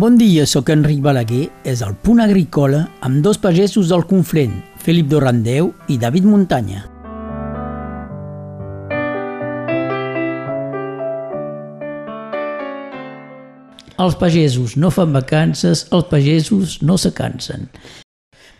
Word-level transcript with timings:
Bon 0.00 0.14
dia, 0.16 0.46
sóc 0.48 0.70
Enric 0.72 1.02
Balaguer, 1.04 1.50
és 1.68 1.82
el 1.84 1.90
Punt 2.00 2.22
Agrícola 2.24 2.86
amb 3.04 3.18
dos 3.20 3.36
pagesos 3.36 3.90
del 3.90 4.06
Conflent, 4.08 4.54
Felip 4.80 5.10
Dorandeu 5.10 5.74
i 5.92 5.98
David 6.00 6.24
Muntanya. 6.24 6.86
Els 14.00 14.16
pagesos 14.22 14.78
no 14.80 14.88
fan 14.88 15.12
vacances, 15.18 15.84
els 15.92 16.08
pagesos 16.08 16.78
no 16.80 16.96
se 16.96 17.12
cansen. 17.12 17.68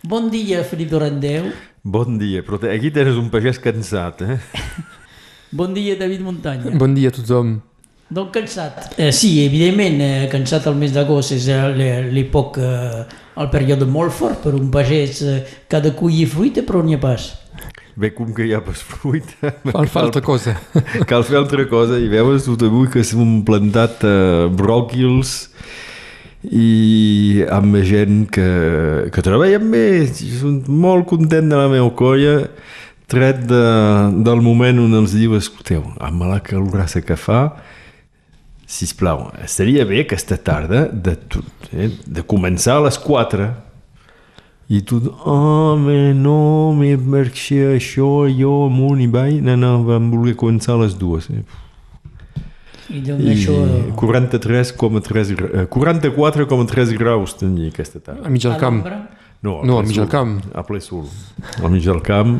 Bon 0.05 0.29
dia, 0.29 0.61
Felip 0.61 0.93
Dorandeu. 0.93 1.49
Bon 1.81 2.21
dia, 2.21 2.45
però 2.45 2.61
aquí 2.69 2.93
tens 2.93 3.17
un 3.17 3.33
pagès 3.33 3.57
cansat, 3.57 4.21
eh? 4.29 4.37
Bon 5.57 5.73
dia, 5.73 5.97
David 5.97 6.21
Muntanya. 6.21 6.77
Bon 6.77 6.93
dia 6.93 7.09
a 7.09 7.17
tothom. 7.17 7.57
Donc 8.11 8.33
cansat. 8.35 8.91
Eh, 8.97 9.11
sí, 9.15 9.37
evidentment, 9.45 10.01
eh, 10.03 10.27
cansat 10.31 10.65
el 10.67 10.75
mes 10.75 10.91
d'agost 10.91 11.31
és 11.31 11.45
eh, 11.47 12.09
l'època, 12.11 12.59
eh, 12.59 13.21
el 13.39 13.47
període 13.53 13.87
molt 13.87 14.11
fort 14.11 14.41
per 14.43 14.51
un 14.57 14.67
pagès 14.73 15.21
eh, 15.23 15.37
que 15.63 15.77
ha 15.77 15.79
de 15.79 15.93
collir 15.95 16.27
fruita, 16.27 16.65
però 16.67 16.83
n'hi 16.83 16.97
ha 16.97 16.99
pas. 16.99 17.29
Bé, 17.95 18.11
com 18.11 18.33
que 18.35 18.49
hi 18.49 18.51
ha 18.51 18.59
pas 18.65 18.83
fruita... 18.83 19.53
Cal 19.71 19.87
fer 19.87 20.03
altra 20.03 20.23
cosa. 20.27 20.57
Cal 21.09 21.23
fer 21.23 21.39
altra 21.39 21.63
cosa, 21.71 22.01
i 22.03 22.11
veus 22.11 22.49
tot 22.49 22.67
avui 22.67 22.91
que 22.91 23.05
s'han 23.07 23.45
plantat 23.47 24.03
eh, 24.03 24.51
bròquils 24.59 25.35
i 26.51 27.45
amb 27.47 27.79
gent 27.87 28.25
que, 28.33 28.51
que 29.13 29.23
treballen 29.23 29.71
bé, 29.71 29.87
són 30.11 30.63
molt 30.67 31.07
content 31.07 31.47
de 31.47 31.55
la 31.55 31.71
meva 31.71 31.91
colla, 31.95 32.41
tret 33.07 33.45
de, 33.47 33.65
del 34.27 34.43
moment 34.43 34.83
on 34.83 35.03
els 35.05 35.15
diu, 35.15 35.39
escolteu, 35.39 35.93
amb 36.03 36.27
la 36.27 36.43
calorassa 36.43 36.99
que 37.07 37.15
fa, 37.15 37.45
sisplau, 38.71 39.27
estaria 39.43 39.83
bé 39.85 40.05
aquesta 40.05 40.37
tarda 40.39 40.85
de, 40.87 41.17
eh, 41.73 41.89
de 42.07 42.23
començar 42.23 42.79
a 42.79 42.85
les 42.87 42.97
4 43.01 43.49
i 44.71 44.79
tu, 44.87 45.01
home, 45.27 46.13
no, 46.15 46.71
me 46.77 46.93
perquè 46.95 47.73
això, 47.73 48.23
jo, 48.31 48.53
amunt 48.69 49.01
i 49.03 49.09
avall, 49.09 49.41
no, 49.43 49.57
no, 49.59 49.71
vam 49.83 50.07
voler 50.13 50.37
començar 50.39 50.77
a 50.77 50.85
les 50.85 50.95
dues. 50.95 51.27
Eh? 51.27 51.41
I, 52.87 53.01
I 53.03 53.33
això... 53.33 53.57
43,3 53.99 55.33
44,3 55.75 56.95
graus 56.99 57.35
tenia 57.39 57.67
aquesta 57.67 57.99
tarda. 57.99 58.23
A 58.23 58.31
mig 58.31 58.47
al 58.47 58.55
camp. 58.61 58.79
No, 59.43 59.59
a, 59.59 59.67
no, 59.67 59.81
a 59.81 59.83
mig 59.83 59.99
al 59.99 60.07
camp. 60.11 60.37
A 60.55 60.63
ple 60.63 60.79
sol. 60.83 61.03
A 61.59 61.71
mig 61.71 61.87
al 61.91 61.99
camp. 62.05 62.37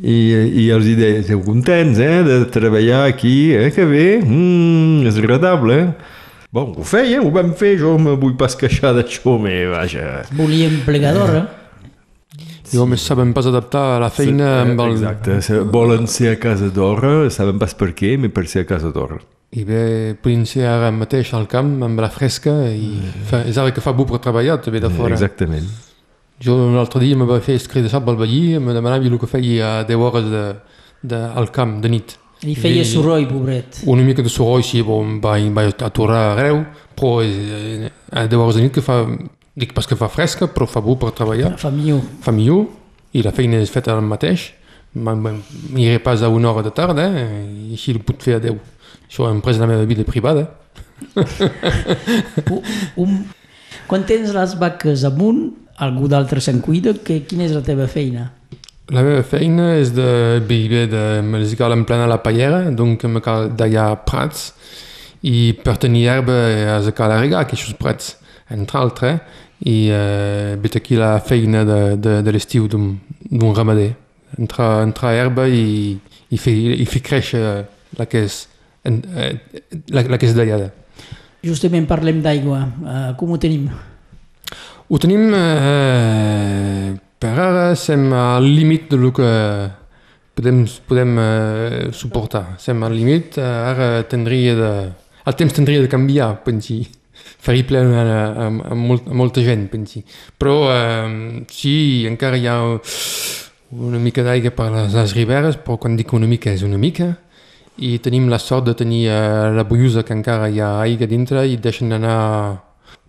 I, 0.00 0.16
i 0.62 0.68
els 0.72 0.86
hi 0.88 0.94
deia, 0.96 1.20
esteu 1.20 1.42
contents, 1.44 1.98
eh, 2.00 2.22
de 2.24 2.38
treballar 2.52 3.04
aquí, 3.10 3.52
eh, 3.52 3.68
que 3.74 3.84
bé, 3.84 4.06
mm, 4.22 5.06
és 5.10 5.18
agradable, 5.20 5.76
eh? 5.76 6.18
Bon, 6.50 6.72
ho 6.72 6.82
feia, 6.82 7.20
ho 7.22 7.30
vam 7.30 7.52
fer, 7.54 7.76
jo 7.78 7.94
me 8.00 8.16
vull 8.18 8.32
pas 8.40 8.56
queixar 8.58 8.94
d'això, 8.96 9.36
me, 9.38 9.52
vaja... 9.70 10.22
Volíem 10.34 10.80
plegadora. 10.86 11.44
I 12.70 12.78
homes 12.78 13.02
saben 13.02 13.34
pas 13.34 13.46
adaptar 13.50 13.82
a 13.96 13.98
la 14.02 14.08
feina 14.14 14.48
sí, 14.48 14.62
amb 14.64 14.80
el... 14.86 14.96
Exacte, 14.96 15.60
volen 15.74 16.08
ser 16.08 16.32
a 16.32 16.40
casa 16.40 16.70
d'hora, 16.72 17.28
saben 17.34 17.60
pas 17.60 17.74
per 17.74 17.90
què, 17.98 18.14
però 18.16 18.32
per 18.38 18.46
ser 18.48 18.64
a 18.64 18.70
casa 18.70 18.94
d'hora. 18.94 19.20
I 19.50 19.64
bé, 19.66 19.84
podem 20.22 20.44
ser 20.46 20.68
ara 20.70 20.92
mateix 20.94 21.32
al 21.34 21.48
camp 21.50 21.72
amb 21.82 21.98
la 22.00 22.08
fresca 22.14 22.54
i 22.70 22.94
fa, 23.26 23.42
és 23.50 23.58
ara 23.58 23.74
que 23.74 23.82
fa 23.82 23.90
bo 23.94 24.06
per 24.06 24.22
treballar 24.22 24.60
també 24.62 24.82
de 24.82 24.90
fora. 24.94 25.18
Exactament. 25.18 25.66
Jo 26.40 26.56
l'altre 26.72 27.02
dia 27.02 27.16
me 27.20 27.26
va 27.28 27.36
fer 27.44 27.58
escrit 27.60 27.84
de 27.84 27.90
sap 27.92 28.06
al 28.08 28.16
veí, 28.16 28.56
me 28.58 28.72
demanava 28.72 29.04
el 29.04 29.18
que 29.20 29.28
feia 29.28 29.80
a 29.80 29.84
10 29.84 30.04
hores 30.06 30.28
de, 30.30 30.44
de, 31.02 31.18
al 31.36 31.50
camp 31.52 31.80
de 31.84 31.90
nit. 31.92 32.16
I 32.48 32.54
feia 32.56 32.84
soroll, 32.88 33.26
pobret. 33.28 33.82
Una 33.92 34.04
mica 34.06 34.24
de 34.24 34.32
soroll, 34.32 34.64
sí, 34.64 34.80
bon, 34.80 35.18
vaig, 35.20 35.50
vaig 35.52 35.84
aturar 35.84 36.30
arreu, 36.30 36.62
però 36.96 37.20
eh, 37.20 37.90
a 38.08 38.24
10 38.24 38.40
hores 38.40 38.56
de 38.56 38.64
nit 38.64 38.72
que 38.72 38.84
fa, 38.84 39.02
dic 39.52 39.74
pas 39.76 39.88
que 39.88 39.98
fa 40.00 40.08
fresca, 40.08 40.48
però 40.48 40.64
fa 40.64 40.80
bo 40.80 40.96
per 40.96 41.12
treballar. 41.18 41.52
Fa 41.60 41.68
millor. 41.74 42.00
Fa 42.24 42.32
millor, 42.32 42.64
i 43.12 43.24
la 43.26 43.34
feina 43.36 43.60
és 43.60 43.72
feta 43.72 43.92
al 43.92 44.00
mateix. 44.06 44.54
M'iré 44.96 46.00
pas 46.02 46.24
a 46.24 46.32
una 46.32 46.54
hora 46.54 46.64
de 46.64 46.72
tarda, 46.72 47.10
eh, 47.20 47.44
i 47.68 47.76
així 47.76 47.92
el 47.92 48.00
puc 48.06 48.24
fer 48.24 48.38
a 48.38 48.44
10. 48.48 48.56
Això 49.10 49.28
hem 49.28 49.44
pres 49.44 49.60
la 49.60 49.68
meva 49.68 49.84
vida 49.84 50.08
privada. 50.08 50.48
un, 53.04 53.20
quan 53.90 54.08
tens 54.08 54.32
les 54.32 54.56
vaques 54.56 55.04
amunt, 55.04 55.50
algú 55.84 56.08
d'altre 56.10 56.42
se'n 56.44 56.60
cuida, 56.64 56.94
que, 57.04 57.22
quina 57.28 57.46
és 57.46 57.56
la 57.56 57.64
teva 57.64 57.88
feina? 57.90 58.28
La 58.90 59.04
meva 59.06 59.22
feina 59.22 59.70
és 59.78 59.92
de 59.94 60.40
viure 60.48 60.86
de 60.90 61.04
musical 61.22 61.72
en 61.76 61.84
plena 61.86 62.08
la 62.10 62.18
pallera, 62.24 62.64
donc 62.74 63.04
me 63.06 63.22
cal 63.22 63.52
d'allà 63.54 63.92
prats 64.06 64.50
i 65.22 65.52
per 65.62 65.76
tenir 65.78 66.06
herba 66.08 66.36
has 66.74 66.88
de 66.88 66.94
cal 66.96 67.12
regar 67.14 67.44
aquests 67.44 67.76
prats, 67.78 68.16
entre 68.50 68.80
altres, 68.80 69.20
i 69.68 69.90
eh, 69.92 70.56
vet 70.60 70.78
aquí 70.80 70.96
la 70.96 71.18
feina 71.20 71.64
de, 71.68 71.80
de, 72.00 72.16
de 72.24 72.32
l'estiu 72.32 72.66
d'un 72.68 73.54
ramader. 73.54 73.92
Entrar, 74.38 74.80
entrar 74.86 75.12
herba 75.14 75.46
i, 75.46 75.98
i, 76.30 76.38
fer, 76.40 76.54
i 76.54 76.86
fer 76.88 77.02
créixer 77.04 77.42
la 77.98 78.06
que 78.08 78.24
és, 78.26 78.40
eh, 78.88 79.32
la, 79.92 80.06
la 80.06 80.18
que 80.18 80.30
és 80.30 80.34
dallada. 80.34 80.70
Justament 81.44 81.86
parlem 81.88 82.20
d'aigua, 82.24 82.64
uh, 82.84 83.12
com 83.20 83.32
ho 83.32 83.38
tenim? 83.40 83.68
Ho 84.90 84.98
tenim 84.98 85.28
eh, 85.38 86.90
per 87.22 87.30
ara 87.38 87.68
estem 87.70 88.08
al 88.10 88.42
límit 88.42 88.88
de 88.90 89.10
que 89.14 89.28
podem, 90.34 90.64
podem 90.88 91.12
uh, 91.14 91.92
suportar. 91.92 92.56
Estem 92.56 92.82
al 92.82 92.96
límit, 92.98 93.36
uh, 93.38 93.68
ara 93.70 94.02
tindria 94.10 94.54
de... 94.58 94.70
El 95.30 95.36
temps 95.38 95.54
tindria 95.54 95.84
de 95.84 95.86
canviar, 95.86 96.40
pensi. 96.42 96.80
Fer-hi 97.38 97.62
ple 97.68 97.84
a, 97.86 98.02
a, 98.02 98.46
a, 98.48 98.74
molt, 98.74 99.06
a 99.06 99.14
molta 99.14 99.44
gent, 99.46 99.68
pensi. 99.70 100.02
Però 100.34 100.56
uh, 100.66 101.44
sí, 101.46 102.02
encara 102.10 102.40
hi 102.40 102.48
ha 102.50 102.56
una 103.70 104.00
mica 104.02 104.24
d'aigua 104.26 104.50
per 104.50 104.72
les, 104.74 104.96
les 104.98 105.14
riberes, 105.14 105.60
però 105.62 105.78
quan 105.78 105.94
dic 105.94 106.16
una 106.18 106.26
mica 106.26 106.50
és 106.50 106.66
una 106.66 106.80
mica. 106.82 107.12
I 107.78 108.00
tenim 108.02 108.26
la 108.26 108.42
sort 108.42 108.66
de 108.66 108.74
tenir 108.74 109.04
uh, 109.06 109.52
la 109.54 109.62
bollusa 109.70 110.02
que 110.02 110.18
encara 110.18 110.50
hi 110.50 110.58
ha 110.58 110.80
aigua 110.80 111.06
dintre 111.06 111.46
i 111.46 111.60
deixen 111.62 111.94
anar 111.94 112.18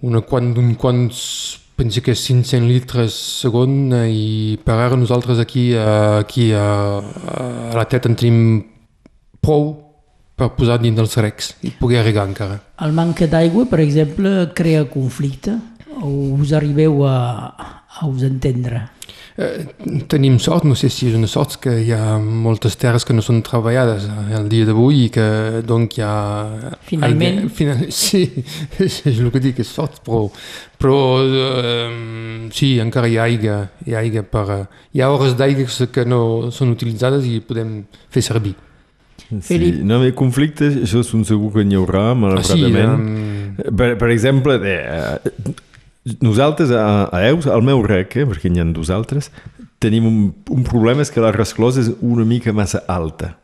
una 0.06 0.22
quant, 0.22 0.54
un 0.62 0.76
quants 0.78 1.26
penso 1.82 2.02
que 2.06 2.14
500 2.14 2.62
litres 2.62 3.16
segon 3.42 3.90
i 4.06 4.60
per 4.62 4.76
ara 4.78 4.98
nosaltres 5.00 5.40
aquí, 5.42 5.72
aquí 5.74 6.52
a, 6.54 7.02
a 7.02 7.74
la 7.74 7.88
teta 7.90 8.12
en 8.12 8.18
tenim 8.20 8.44
prou 9.42 9.72
per 10.38 10.52
posar 10.54 10.78
dins 10.82 11.00
dels 11.00 11.18
recs 11.18 11.56
i 11.66 11.74
poder 11.80 12.04
regar 12.06 12.28
encara. 12.30 12.60
El 12.86 12.94
manca 12.94 13.26
d'aigua, 13.26 13.66
per 13.66 13.82
exemple, 13.82 14.52
crea 14.54 14.86
conflicte 14.94 15.58
o 16.02 16.38
us 16.38 16.54
arribeu 16.54 17.02
a, 17.10 17.18
a 17.58 18.08
us 18.10 18.22
entendre? 18.30 18.86
Eh, 19.38 19.64
tenim 20.12 20.38
sort, 20.44 20.66
no 20.68 20.76
sé 20.76 20.90
si 20.92 21.08
és 21.08 21.16
una 21.16 21.28
sort 21.32 21.56
que 21.64 21.72
hi 21.86 21.92
ha 21.96 22.18
moltes 22.20 22.76
terres 22.80 23.06
que 23.08 23.16
no 23.16 23.24
són 23.24 23.40
treballades 23.48 24.08
el 24.36 24.50
dia 24.52 24.68
d'avui 24.68 25.06
i 25.06 25.12
que 25.14 25.28
donc 25.68 25.96
hi 25.96 26.04
ha... 26.04 26.16
Finalment? 26.90 27.46
Aigua, 27.46 27.54
final, 27.56 27.86
sí, 28.02 28.26
és 28.84 28.98
el 29.14 29.30
que 29.32 29.44
dic, 29.44 29.62
és 29.64 29.72
sort, 29.72 30.02
però, 30.04 30.26
però 30.82 30.98
eh, 31.24 32.50
sí, 32.52 32.74
encara 32.84 33.08
hi 33.08 33.16
ha 33.22 33.30
aigua, 33.30 33.62
hi 33.88 33.96
ha, 33.96 34.04
aigua 34.04 34.26
per, 34.28 34.60
hi 34.92 35.04
ha 35.04 35.14
hores 35.14 35.38
d'aigua 35.40 35.88
que 35.96 36.06
no 36.06 36.52
són 36.52 36.76
utilitzades 36.76 37.24
i 37.30 37.40
podem 37.46 37.80
fer 38.12 38.26
servir. 38.28 38.58
Sí, 39.40 39.58
no, 39.88 40.02
mais 40.02 40.12
conflictes, 40.18 40.76
això 40.84 41.00
és 41.06 41.12
un 41.16 41.24
segur 41.24 41.54
que 41.54 41.64
n'hi 41.64 41.78
haurà, 41.80 42.10
malauradament. 42.20 42.90
Ah, 42.92 42.98
sí, 43.00 43.70
um... 43.70 43.76
per, 43.80 43.94
per 44.02 44.10
exemple, 44.12 44.58
eh, 44.60 45.54
nosaltres, 46.22 46.72
a, 46.72 47.10
a 47.12 47.22
Eus, 47.30 47.48
al 47.48 47.64
meu 47.66 47.84
rec, 47.86 48.18
eh, 48.18 48.26
perquè 48.26 48.50
n'hi 48.50 48.62
ha 48.62 48.68
dos 48.74 48.90
altres, 48.94 49.30
tenim 49.82 50.08
un, 50.08 50.18
un 50.54 50.66
problema, 50.66 51.06
és 51.06 51.14
que 51.14 51.24
la 51.24 51.34
resclosa 51.36 51.82
és 51.84 51.92
una 52.02 52.26
mica 52.26 52.54
massa 52.54 52.84
alta. 52.90 53.36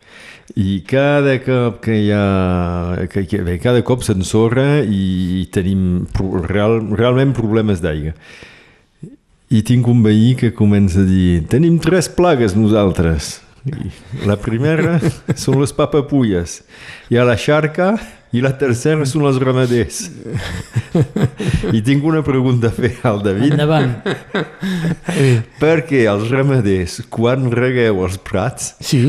I 0.55 0.81
cada 0.87 1.35
cop 1.43 1.81
que 1.83 1.95
hi 2.05 2.11
ha... 2.15 3.07
Que, 3.11 3.25
que, 3.27 3.41
bé, 3.43 3.57
cada 3.59 3.83
cop 3.85 4.05
s'ensorra 4.05 4.79
i 4.81 5.43
tenim 5.53 6.05
real, 6.47 6.79
realment 6.95 7.35
problemes 7.35 7.83
d'aigua. 7.83 8.15
I 9.47 9.61
tinc 9.67 9.87
un 9.87 10.01
veí 10.03 10.35
que 10.39 10.53
comença 10.55 11.03
a 11.03 11.07
dir 11.07 11.43
tenim 11.51 11.77
tres 11.83 12.07
plagues 12.11 12.55
nosaltres. 12.55 13.37
La 14.27 14.37
primera 14.39 14.97
són 15.35 15.59
les 15.61 15.73
papapulles. 15.75 16.61
Hi 17.11 17.19
ha 17.19 17.25
la 17.27 17.37
xarca 17.39 17.95
i 18.35 18.41
la 18.43 18.51
tercera 18.59 19.05
són 19.07 19.25
els 19.29 19.37
ramaders. 19.39 20.01
I 21.71 21.79
tinc 21.85 22.03
una 22.07 22.21
pregunta 22.25 22.69
a 22.69 22.75
fer 22.75 22.91
al 23.07 23.21
David. 23.23 23.55
Endavant. 23.55 23.93
Perquè 25.61 26.03
els 26.11 26.27
ramaders, 26.33 26.99
quan 27.13 27.47
regueu 27.53 28.03
els 28.05 28.19
prats, 28.27 28.73
sí. 28.83 29.01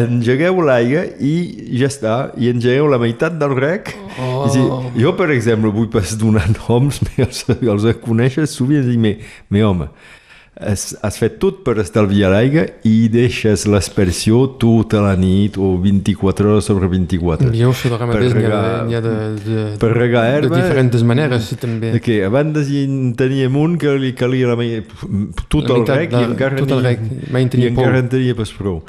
engegueu 0.00 0.62
l'aigua 0.64 1.04
i 1.20 1.34
ja 1.76 1.90
està, 1.92 2.16
i 2.40 2.50
engegueu 2.52 2.88
la 2.92 3.00
meitat 3.02 3.36
del 3.40 3.56
rec. 3.58 3.92
Oh. 4.16 4.46
I 4.48 5.02
jo, 5.02 5.12
per 5.18 5.30
exemple, 5.36 5.72
vull 5.74 5.90
pas 5.92 6.16
donar 6.18 6.48
noms, 6.62 7.02
els, 7.20 7.44
els 7.60 7.90
conèixer 8.04 8.48
sovint 8.50 8.86
i 8.86 8.94
dir, 8.94 9.00
me, 9.02 9.18
me 9.52 9.66
home, 9.66 9.90
has, 10.60 10.96
has 11.02 11.18
fet 11.20 11.36
tot 11.42 11.60
per 11.66 11.76
estalviar 11.82 12.30
l'aigua 12.32 12.64
i 12.88 13.08
deixes 13.12 13.66
l'aspersió 13.68 14.42
tota 14.60 15.02
la 15.04 15.14
nit 15.20 15.58
o 15.60 15.74
24 15.82 16.52
hores 16.52 16.68
sobre 16.70 16.88
24. 16.92 17.50
Jo 17.56 17.72
això 17.74 17.92
de 17.92 17.98
ramaders 18.00 18.36
n'hi 18.36 18.46
ha, 18.48 18.62
ha 18.84 19.02
de, 19.04 19.16
de, 19.44 19.64
per 19.82 19.92
regar 19.92 20.24
herba, 20.30 20.54
de 20.54 20.62
diferents 20.62 21.04
maneres 21.06 21.50
sí, 21.50 21.58
també. 21.60 21.92
De 21.96 22.02
què? 22.02 22.22
Abans 22.28 22.70
hi 22.72 22.86
teníem 23.18 23.58
un 23.60 23.76
que 23.80 23.92
li 24.00 24.14
calia 24.16 24.54
la, 24.54 24.70
tot 25.52 25.68
el 25.68 25.84
rec 25.84 26.14
de, 26.14 26.22
i 26.22 26.30
encara, 26.30 26.62
tot 26.62 26.78
el 26.78 26.88
rec, 26.88 27.04
mai 27.34 27.46
i 27.46 27.68
encara 27.68 28.00
en 28.00 28.10
tenia 28.16 28.38
pas 28.38 28.52
prou. 28.56 28.80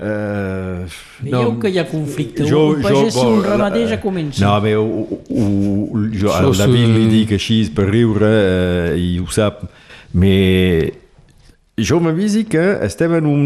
Uh, 0.00 0.86
Veieu 1.20 1.50
no, 1.50 1.56
que 1.60 1.68
hi 1.68 1.76
ha 1.80 1.84
conflicte. 1.84 2.46
Jo, 2.48 2.70
un 2.72 2.84
pagès 2.86 3.12
jo, 3.18 3.26
un 3.34 3.42
ramader 3.44 3.82
ja 3.90 3.98
comença. 4.00 4.40
No, 4.46 4.54
bé, 4.64 4.76
ho, 4.78 5.18
ho, 5.28 6.04
jo 6.14 6.30
al 6.32 6.54
David 6.56 6.94
li 6.94 7.08
dic 7.10 7.34
així 7.36 7.58
per 7.74 7.90
riure 7.90 8.30
uh, 8.30 8.94
i 8.96 9.18
ho 9.20 9.26
sap, 9.34 9.66
però 10.12 10.90
jo 11.80 11.96
m'avisi 12.02 12.44
que 12.44 12.62
estem 12.84 13.14
en, 13.16 13.26
un, 13.26 13.44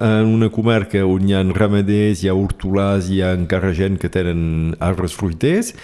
en 0.00 0.28
una 0.32 0.48
comarca 0.48 1.02
on 1.04 1.28
hi 1.28 1.34
ha 1.36 1.42
ramaders, 1.52 2.22
hi 2.22 2.30
ha 2.30 2.36
hortolars, 2.36 3.10
hi 3.12 3.20
ha 3.20 3.34
encara 3.36 3.74
gent 3.76 3.98
que 4.00 4.08
tenen 4.08 4.76
arbres 4.80 5.16
fruiters 5.16 5.74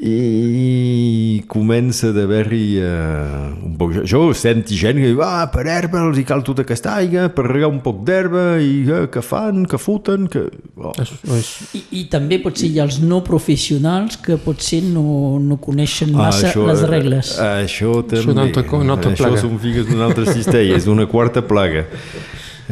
i 0.00 1.42
comença 1.50 2.10
d'haver-hi 2.14 2.80
uh, 2.80 3.52
un 3.66 3.76
poc... 3.78 3.94
Jo 4.08 4.22
senti 4.34 4.74
gent 4.78 4.98
que 4.98 5.10
diu, 5.12 5.20
ah, 5.22 5.44
per 5.52 5.66
herba 5.70 6.00
els 6.06 6.18
hi 6.18 6.24
cal 6.26 6.42
tota 6.46 6.64
aquesta 6.66 6.96
aigua, 6.98 7.28
per 7.34 7.44
regar 7.46 7.70
un 7.70 7.80
poc 7.84 8.02
d'herba, 8.08 8.44
i 8.62 8.82
uh, 8.88 9.04
que 9.12 9.22
fan, 9.22 9.66
que 9.68 9.78
foten, 9.78 10.26
que... 10.32 10.46
Oh. 10.80 10.94
I, 10.96 11.84
I 12.00 12.04
també 12.12 12.40
potser 12.42 12.72
hi 12.72 12.80
ha 12.80 12.86
els 12.88 12.98
no 13.04 13.22
professionals 13.26 14.18
que 14.24 14.38
potser 14.42 14.82
no, 14.88 15.38
no 15.42 15.60
coneixen 15.62 16.14
massa 16.16 16.48
ah, 16.48 16.52
això, 16.52 16.68
les 16.70 16.86
regles. 16.90 17.34
Uh, 17.36 17.48
això 17.66 17.96
també. 18.02 18.22
Això, 18.24 18.38
altra, 18.48 18.68
una 18.80 18.96
altra 18.98 19.14
això 19.14 19.34
són 19.44 19.58
figues 19.62 19.90
d'una 19.90 20.08
altra 20.10 20.26
cistella, 20.32 20.78
és 20.80 20.88
una 20.90 21.06
quarta 21.10 21.44
plaga. 21.46 21.86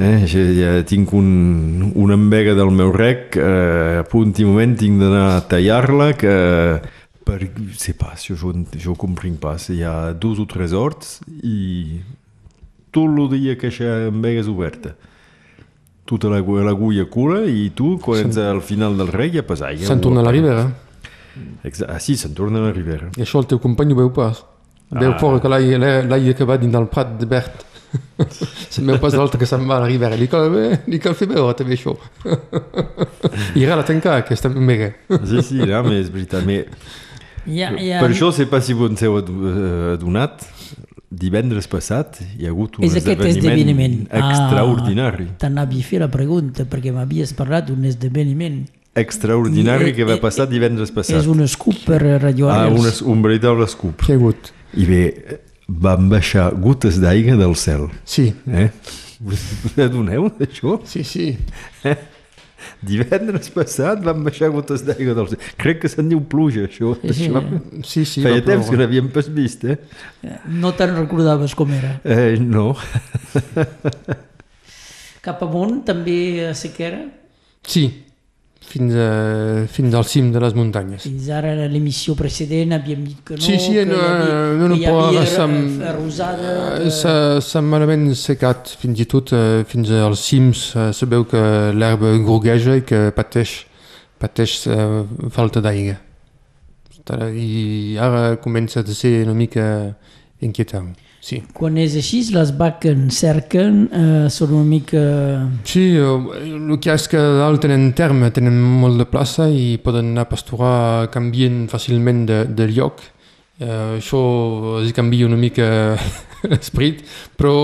Eh, 0.00 0.23
ja, 0.31 0.43
ja 0.55 0.70
tinc 0.87 1.11
un, 1.12 1.90
una 1.99 2.16
envega 2.16 2.55
del 2.56 2.70
meu 2.73 2.93
rec, 2.94 3.37
eh, 3.37 4.00
a 4.00 4.06
punt 4.08 4.32
i 4.38 4.46
moment 4.49 4.73
tinc 4.78 5.02
d'anar 5.02 5.26
a 5.34 5.43
tallar-la, 5.50 6.14
que 6.16 6.34
per, 7.31 7.47
sé 7.79 7.94
pas, 7.94 8.19
jo, 8.27 8.53
jo 8.75 8.97
comprenc 8.99 9.38
pas. 9.43 9.69
Hi 9.71 9.85
ha 9.87 9.94
dos 10.12 10.41
o 10.43 10.49
tres 10.50 10.75
horts 10.75 11.21
i 11.47 12.00
tot 12.91 13.06
el 13.06 13.31
dia 13.37 13.55
que 13.55 13.71
aquesta 13.71 14.11
envega 14.11 14.43
és 14.43 14.50
oberta. 14.50 14.97
Tota 16.11 16.31
l'agulla 16.32 17.06
cura 17.06 17.44
i 17.47 17.69
tu, 17.77 17.94
quan 18.03 18.27
ets 18.27 18.41
al 18.43 18.62
final 18.67 18.99
del 18.99 19.12
rei, 19.15 19.31
ja 19.37 19.47
pas 19.47 19.62
aigua. 19.62 19.87
Se'n 19.87 20.03
torna 20.03 20.25
a 20.25 20.27
la 20.27 20.35
ribera. 20.35 20.67
Exacte. 21.62 21.93
Ah, 21.93 22.00
sí, 22.03 22.17
se'n 22.19 22.35
torna 22.35 22.59
a 22.59 22.67
la 22.67 22.73
ribera. 22.75 23.12
I 23.15 23.23
això 23.27 23.43
el 23.43 23.50
teu 23.50 23.61
company 23.62 23.94
ho 23.94 24.00
veu 24.00 24.11
pas. 24.15 24.43
Veu 24.91 25.12
ah. 25.12 25.19
fora 25.21 25.38
que 25.38 25.50
l'aigua 25.50 26.35
que 26.35 26.47
va 26.49 26.56
dins 26.59 26.75
del 26.75 26.88
prat 26.91 27.12
de 27.21 27.29
verd. 27.31 27.67
se'n 28.75 28.91
veu 28.91 28.99
pas 29.03 29.15
l'altre 29.15 29.38
que 29.38 29.47
se'n 29.47 29.62
va 29.71 29.79
a 29.79 29.85
la 29.85 29.91
ribera. 29.91 30.19
Li 30.19 30.26
cal, 30.31 30.50
li 30.91 30.99
cal 31.03 31.15
fer 31.19 31.31
veure 31.31 31.55
també 31.59 31.79
això. 31.79 31.94
I 33.59 33.69
ara 33.69 33.79
la 33.79 33.87
tancar, 33.87 34.19
aquesta 34.25 34.50
envega. 34.50 34.91
sí, 35.23 35.47
sí, 35.47 35.62
no, 35.62 35.85
és 35.94 36.11
veritat. 36.11 36.43
Mais 36.49 36.67
Ja, 37.46 37.70
ja... 37.78 38.00
Per 38.02 38.10
això, 38.10 38.32
sé 38.34 38.46
pas 38.50 38.64
si 38.66 38.75
vos 38.76 39.02
heu 39.02 39.16
adonat, 39.20 40.44
divendres 41.10 41.66
passat 41.66 42.20
hi 42.38 42.46
ha 42.46 42.52
hagut 42.52 42.78
un 42.78 42.84
és 42.87 42.94
esdeveniment, 42.94 43.37
esdeveniment. 43.37 43.96
extraordinari. 44.20 45.26
Ah, 45.32 45.38
T'anava 45.42 45.75
a 45.78 45.87
fer 45.87 45.98
la 46.04 46.10
pregunta 46.12 46.66
perquè 46.70 46.92
m'havies 46.94 47.32
parlat 47.38 47.66
d'un 47.70 47.84
esdeveniment 47.88 48.62
extraordinari 49.00 49.90
I, 49.90 49.94
que 49.96 50.06
va 50.06 50.16
eh, 50.19 50.22
passar 50.22 50.46
divendres 50.50 50.90
passat. 50.94 51.19
És 51.20 51.28
un 51.31 51.42
scoop 51.48 51.84
per 51.87 52.00
Radio 52.22 52.48
Ah, 52.50 52.66
un, 52.69 52.87
un 52.87 53.22
veritable 53.22 53.66
scoop. 53.70 54.02
Què 54.06 54.14
ha 54.14 54.19
hagut? 54.20 54.52
I 54.75 54.87
bé, 54.87 55.02
van 55.70 56.08
baixar 56.10 56.50
gotes 56.58 56.98
d'aigua 57.02 57.37
del 57.38 57.54
cel. 57.58 57.88
Sí. 58.04 58.31
Eh? 58.50 58.69
Us 59.26 59.44
adoneu 59.87 60.31
d'això? 60.38 60.78
Sí, 60.88 61.04
sí. 61.04 61.28
Eh? 61.84 61.96
Divendres 62.91 63.51
passat 63.55 64.03
van 64.05 64.25
baixar 64.27 64.51
gotes 64.55 64.85
d'aigua 64.87 65.15
del 65.19 65.31
cel. 65.33 65.47
Crec 65.61 65.83
que 65.85 65.91
se'n 65.93 66.11
diu 66.11 66.21
pluja, 66.33 66.67
això. 66.69 66.95
Sí, 67.03 67.29
això. 67.29 67.43
sí, 67.87 68.05
sí 68.09 68.25
Feia 68.27 68.45
temps 68.47 68.71
que 68.71 68.81
n'havíem 68.81 69.11
pas 69.15 69.31
vist, 69.33 69.65
eh? 69.65 69.79
No 70.47 70.75
te'n 70.79 70.97
recordaves 70.99 71.57
com 71.59 71.73
era? 71.77 71.97
Eh, 72.05 72.37
no. 72.41 72.75
Cap 75.25 75.43
amunt 75.45 75.83
també 75.89 76.21
a 76.49 76.55
sequera? 76.57 77.03
Sí, 77.67 77.89
fins, 78.61 78.95
a, 78.95 79.67
fins 79.67 79.95
al 79.95 80.05
cim 80.07 80.31
de 80.33 80.41
les 80.43 80.55
muntanyes. 80.55 81.07
Fins 81.07 81.29
ara 81.35 81.53
a 81.65 81.69
l'emissió 81.71 82.15
precedent 82.19 82.75
havíem 82.77 83.07
dit 83.09 83.23
que 83.27 83.39
no, 83.39 83.43
sí, 83.43 83.57
sí, 83.59 83.75
que 83.79 83.87
no, 83.89 83.99
havia, 83.99 84.37
no, 84.61 84.69
no 84.71 84.77
que 84.77 84.83
hi 84.83 84.87
havia 84.91 85.49
arrosada... 85.91 86.53
Eh, 86.85 86.93
s'ha 87.43 87.65
malament 87.65 88.07
secat, 88.19 88.75
fins 88.81 89.03
i 89.03 89.09
tot 89.11 89.35
eh, 89.37 89.65
fins 89.71 89.91
als 89.97 90.23
cims 90.29 90.69
eh, 90.77 90.91
se 90.97 91.11
veu 91.11 91.27
que 91.31 91.43
l'herba 91.75 92.15
grogueja 92.21 92.79
i 92.79 92.87
que 92.87 93.09
pateix, 93.17 93.57
pateix 94.23 94.62
falta 95.35 95.65
d'aigua. 95.65 95.99
I 97.11 97.97
ara 97.99 98.37
comença 98.39 98.85
a 98.85 98.95
ser 98.95 99.25
una 99.25 99.35
mica 99.35 99.65
inquietant. 100.45 100.93
Sí. 101.20 101.43
Quan 101.52 101.76
és 101.76 101.94
així, 102.00 102.22
les 102.32 102.50
vaques 102.56 102.96
cerquen, 103.12 103.82
eh, 103.93 104.28
són 104.32 104.55
una 104.56 104.67
mica... 104.67 105.02
Sí, 105.69 105.84
el 106.00 106.78
que 106.81 106.94
és 106.94 107.06
que 107.12 107.20
dalt 107.20 107.61
tenen 107.61 107.90
terme, 107.96 108.31
tenen 108.32 108.56
molt 108.56 108.96
de 109.00 109.06
plaça 109.08 109.50
i 109.52 109.76
poden 109.84 110.14
anar 110.14 110.25
a 110.25 110.31
pasturar 110.32 111.11
canvien 111.12 111.67
fàcilment 111.69 112.25
de, 112.31 112.40
de 112.56 112.70
lloc. 112.72 113.05
Eh, 113.61 113.99
això 113.99 114.22
els 114.81 114.96
canvia 114.96 115.28
una 115.28 115.37
mica 115.37 115.69
l'esperit, 116.50 117.05
però 117.37 117.55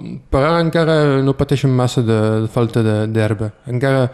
per 0.00 0.40
ara 0.40 0.64
encara 0.64 0.98
no 1.22 1.36
pateixen 1.36 1.76
massa 1.76 2.00
de, 2.02 2.20
de 2.46 2.52
falta 2.56 2.80
d'herba. 3.04 3.52
Encara, 3.68 4.08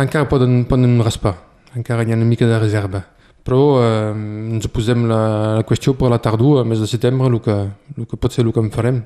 encara 0.00 0.28
poden, 0.32 0.62
poden 0.70 0.96
raspar, 1.04 1.36
encara 1.76 2.08
hi 2.08 2.14
ha 2.14 2.20
una 2.20 2.32
mica 2.32 2.48
de 2.48 2.64
reserva 2.64 3.04
però 3.50 3.80
eh, 3.82 4.10
ens 4.54 4.68
posem 4.70 5.08
la, 5.10 5.22
la 5.58 5.64
qüestió 5.66 5.96
per 5.98 6.12
la 6.12 6.20
tardor, 6.22 6.60
a 6.60 6.68
mes 6.68 6.78
de 6.78 6.86
setembre, 6.86 7.26
el 7.26 7.40
que, 7.42 7.56
el 7.96 8.06
que 8.06 8.18
pot 8.20 8.30
ser 8.30 8.44
el 8.44 8.52
que 8.54 8.62
en 8.62 8.70
farem. 8.70 9.00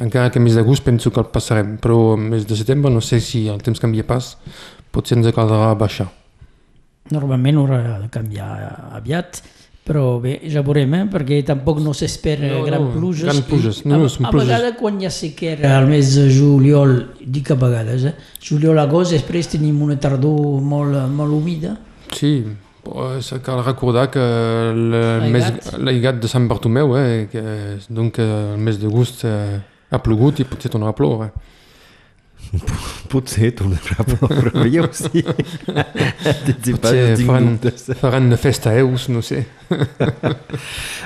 Encara 0.00 0.30
que 0.32 0.40
a 0.40 0.42
mes 0.42 0.54
d'agost 0.56 0.86
penso 0.86 1.10
que 1.12 1.20
el 1.20 1.26
passarem, 1.28 1.74
però 1.82 2.14
a 2.14 2.16
mes 2.16 2.46
de 2.48 2.56
setembre 2.56 2.88
no 2.94 3.02
sé 3.04 3.18
si 3.20 3.44
el 3.52 3.60
temps 3.60 3.82
canvia 3.82 4.06
pas, 4.08 4.38
potser 4.94 5.18
ens 5.18 5.28
caldrà 5.36 5.74
baixar. 5.76 6.06
Normalment 7.12 7.58
haurà 7.60 7.98
de 8.00 8.08
canviar 8.12 8.46
aviat, 8.96 9.42
però 9.84 10.04
bé, 10.22 10.38
ja 10.48 10.62
veurem, 10.64 10.94
eh? 10.96 11.02
perquè 11.12 11.42
tampoc 11.50 11.82
no 11.84 11.92
s'espera 11.96 12.48
no, 12.54 12.62
gran 12.64 12.86
no, 12.86 12.94
pluges. 12.94 13.26
Gran 13.28 13.42
pluges, 13.50 13.82
no, 13.84 13.98
no, 14.00 14.06
a, 14.08 14.30
a 14.30 14.32
vegades 14.38 14.78
quan 14.80 15.02
hi 15.02 15.08
ha 15.08 15.12
sequera, 15.12 15.74
al 15.76 15.90
mes 15.90 16.14
de 16.16 16.24
juliol, 16.32 16.94
dic 17.20 17.52
a 17.52 17.58
vegades, 17.60 18.08
eh? 18.08 18.14
juliol-agost, 18.48 19.12
després 19.18 19.52
tenim 19.58 19.84
una 19.84 19.98
tardor 20.00 20.64
molt, 20.64 21.02
molt 21.12 21.36
humida. 21.36 21.74
Sí, 22.16 22.32
recordar 23.64 24.10
que 24.10 24.20
el 24.20 25.30
mes, 25.32 25.52
l'aigat 25.78 26.20
de 26.22 26.28
Sant 26.28 26.48
Bartomeu, 26.48 26.94
eh, 27.02 27.28
que 27.30 27.42
donc 27.88 28.18
el 28.18 28.58
mes 28.58 28.78
d'agost 28.78 29.24
eh, 29.24 29.60
ha 29.90 30.02
plogut 30.02 30.40
i 30.40 30.44
potser 30.48 30.70
tornarà 30.70 30.94
a 30.94 30.98
ploure. 30.98 31.30
Potser 33.12 33.50
tornarà 33.58 33.98
a 33.98 34.04
ploure, 34.06 34.52
veieu, 34.62 34.86
sí. 34.94 35.24
potser 36.72 37.18
faran, 37.26 37.58
faran 37.98 38.28
una 38.30 38.38
festa 38.40 38.70
a 38.70 38.78
Eus, 38.80 39.08
no 39.12 39.20
sé. 39.20 39.42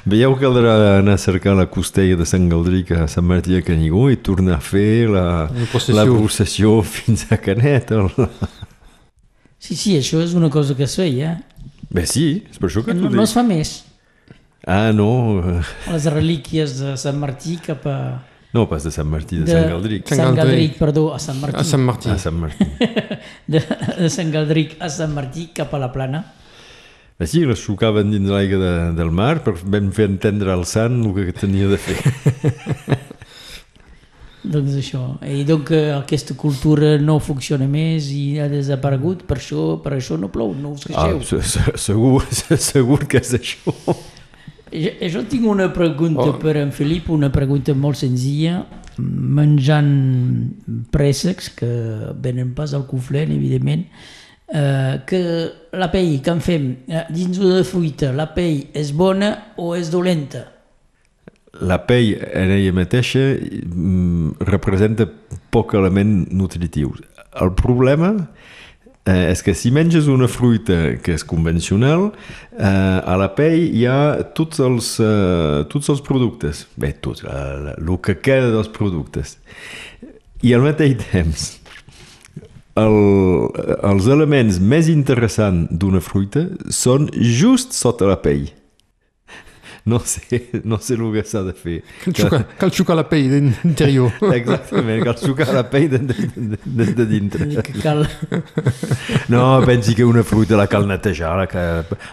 veieu 0.04 0.36
que 0.36 0.44
caldrà 0.44 0.76
anar 1.00 1.16
a 1.16 1.22
cercar 1.22 1.56
la 1.58 1.66
costella 1.72 2.18
de 2.20 2.26
Sant 2.28 2.46
Galdric 2.52 2.92
a 2.94 3.08
Sant 3.10 3.26
Martí 3.26 3.56
de 3.56 3.62
Canigó 3.66 4.08
i 4.12 4.20
tornar 4.22 4.60
a 4.60 4.62
fer 4.62 5.08
la, 5.10 5.26
la 5.48 5.68
processió, 5.72 5.98
la 5.98 6.06
processió 6.10 6.76
fins 6.86 7.26
a 7.30 7.40
Canet. 7.42 7.90
Sí, 9.62 9.76
sí, 9.78 9.96
això 9.98 10.18
és 10.22 10.34
una 10.34 10.50
cosa 10.50 10.74
que 10.74 10.86
es 10.88 10.94
feia. 10.98 11.36
Bé, 11.92 12.06
sí, 12.08 12.26
és 12.48 12.60
per 12.60 12.70
això 12.70 12.82
que 12.86 12.94
no, 12.96 13.10
no 13.12 13.24
es 13.26 13.34
fa 13.36 13.44
més. 13.44 13.82
Ah, 14.64 14.92
no. 14.96 15.42
Les 15.90 16.06
relíquies 16.12 16.78
de 16.80 16.94
Sant 17.00 17.18
Martí 17.20 17.58
cap 17.60 17.84
a... 17.90 17.96
No, 18.52 18.66
pas 18.68 18.84
de 18.84 18.92
Sant 18.92 19.08
Martí, 19.08 19.38
de, 19.40 19.48
de 19.48 19.56
Sant 19.56 19.68
Galdric. 19.70 20.06
Sant, 20.08 20.20
Sant 20.20 20.36
Galdric, 20.36 20.76
perdó, 20.80 21.06
a 21.12 21.18
Sant 21.20 21.40
Martí. 21.40 21.58
A 21.60 21.64
Sant 21.66 21.84
Martí. 21.84 22.10
A 22.12 22.18
Sant 22.20 22.38
Martí. 22.40 22.68
de, 23.52 23.62
de 23.98 24.10
Sant 24.12 24.32
Galdric 24.32 24.76
a 24.80 24.88
Sant 24.92 25.12
Martí 25.16 25.48
cap 25.56 25.72
a 25.76 25.80
la 25.82 25.90
plana. 25.92 26.22
Bé, 27.20 27.28
sí, 27.28 27.44
les 27.48 27.60
xocaven 27.60 28.12
dins 28.12 28.28
l'aigua 28.32 28.60
de, 28.60 28.74
del 28.96 29.12
mar 29.12 29.34
per 29.44 29.56
ben 29.62 29.92
fer 29.92 30.08
entendre 30.10 30.52
al 30.54 30.64
sant 30.68 31.00
el 31.04 31.16
que 31.18 31.36
tenia 31.44 31.68
de 31.72 31.80
fer. 31.80 31.98
Doncs 34.42 34.74
això, 34.74 35.00
i 35.22 35.44
doncs 35.46 35.70
aquesta 35.94 36.34
cultura 36.34 36.96
no 36.98 37.20
funciona 37.22 37.68
més 37.70 38.08
i 38.10 38.40
ha 38.42 38.48
desaparegut, 38.50 39.22
per 39.28 39.36
això, 39.38 39.66
per 39.84 39.92
això 39.94 40.18
no 40.18 40.32
plou, 40.34 40.50
no 40.58 40.72
us 40.74 40.88
queixeu. 40.88 41.20
Ah, 41.22 41.76
segur, 41.78 42.24
segur 42.72 42.98
que 43.06 43.22
és 43.22 43.36
això. 43.38 43.74
Jo, 44.72 44.90
jo 45.14 45.22
tinc 45.28 45.46
una 45.46 45.68
pregunta 45.72 46.30
oh. 46.30 46.38
per 46.42 46.56
en 46.58 46.72
Felip, 46.74 47.10
una 47.12 47.30
pregunta 47.30 47.74
molt 47.76 48.00
senzilla. 48.00 48.64
Menjant 48.98 49.92
préssecs, 50.92 51.52
que 51.56 51.70
venen 52.24 52.52
pas 52.56 52.74
al 52.76 52.86
conflent, 52.88 53.30
evidentment, 53.32 53.86
eh, 54.48 54.96
que 55.06 55.22
la 55.78 55.88
pell 55.92 56.18
que 56.24 56.34
en 56.34 56.42
fem 56.44 56.66
eh, 56.88 57.06
dins 57.12 57.38
de 57.40 57.62
fruita, 57.68 58.10
la 58.16 58.30
pell 58.34 58.74
és 58.76 58.92
bona 58.96 59.32
o 59.60 59.72
és 59.78 59.92
dolenta? 59.92 60.48
La 61.60 61.78
pell 61.86 62.14
en 62.32 62.52
ella 62.54 62.72
mateixa 62.72 63.20
mm, 63.36 64.40
representa 64.48 65.06
poc 65.52 65.74
element 65.76 66.24
nutritiu. 66.32 66.94
El 67.40 67.52
problema 67.56 68.12
eh, 69.04 69.30
és 69.32 69.42
que 69.44 69.54
si 69.56 69.72
menges 69.74 70.08
una 70.08 70.28
fruita 70.30 70.96
que 71.02 71.16
és 71.16 71.24
convencional, 71.28 72.10
eh, 72.56 72.64
a 72.64 73.16
la 73.20 73.28
pell 73.36 73.66
hi 73.68 73.84
ha 73.86 74.22
tots 74.36 74.62
els, 74.64 74.94
eh, 75.02 75.64
tots 75.72 75.92
els 75.92 76.00
productes, 76.04 76.66
bé, 76.76 76.94
tots, 77.04 77.24
el 77.26 77.92
que 78.00 78.16
queda 78.20 78.52
dels 78.54 78.70
productes. 78.72 79.36
I 80.42 80.54
al 80.56 80.64
mateix 80.64 80.96
temps, 81.10 81.50
el, 82.80 82.96
els 83.84 84.08
elements 84.08 84.58
més 84.58 84.88
interessants 84.88 85.68
d'una 85.70 86.00
fruita 86.00 86.46
són 86.72 87.10
just 87.12 87.76
sota 87.76 88.08
la 88.08 88.16
pell 88.24 88.48
no 89.84 89.98
sé, 90.00 90.62
no 90.64 90.78
sé 90.78 90.94
el 90.94 91.08
que 91.12 91.24
s'ha 91.26 91.42
de 91.42 91.52
fer. 91.58 91.80
Cal 92.58 92.70
xucar, 92.70 92.96
la 92.98 93.04
pell 93.10 93.28
d'interior. 93.32 94.12
Exactament, 94.30 95.02
cal 95.08 95.18
xucar 95.18 95.48
la 95.56 95.64
pell 95.70 95.88
de, 95.90 96.00
de, 96.06 96.58
de, 96.62 96.86
de 97.00 97.06
dintre. 97.10 97.48
Cal... 97.82 98.06
No, 99.32 99.60
pensi 99.66 99.96
que 99.98 100.06
una 100.06 100.22
fruita 100.22 100.56
la 100.58 100.68
cal 100.70 100.86
netejar, 100.86 101.34
la 101.42 101.48
que 101.50 101.66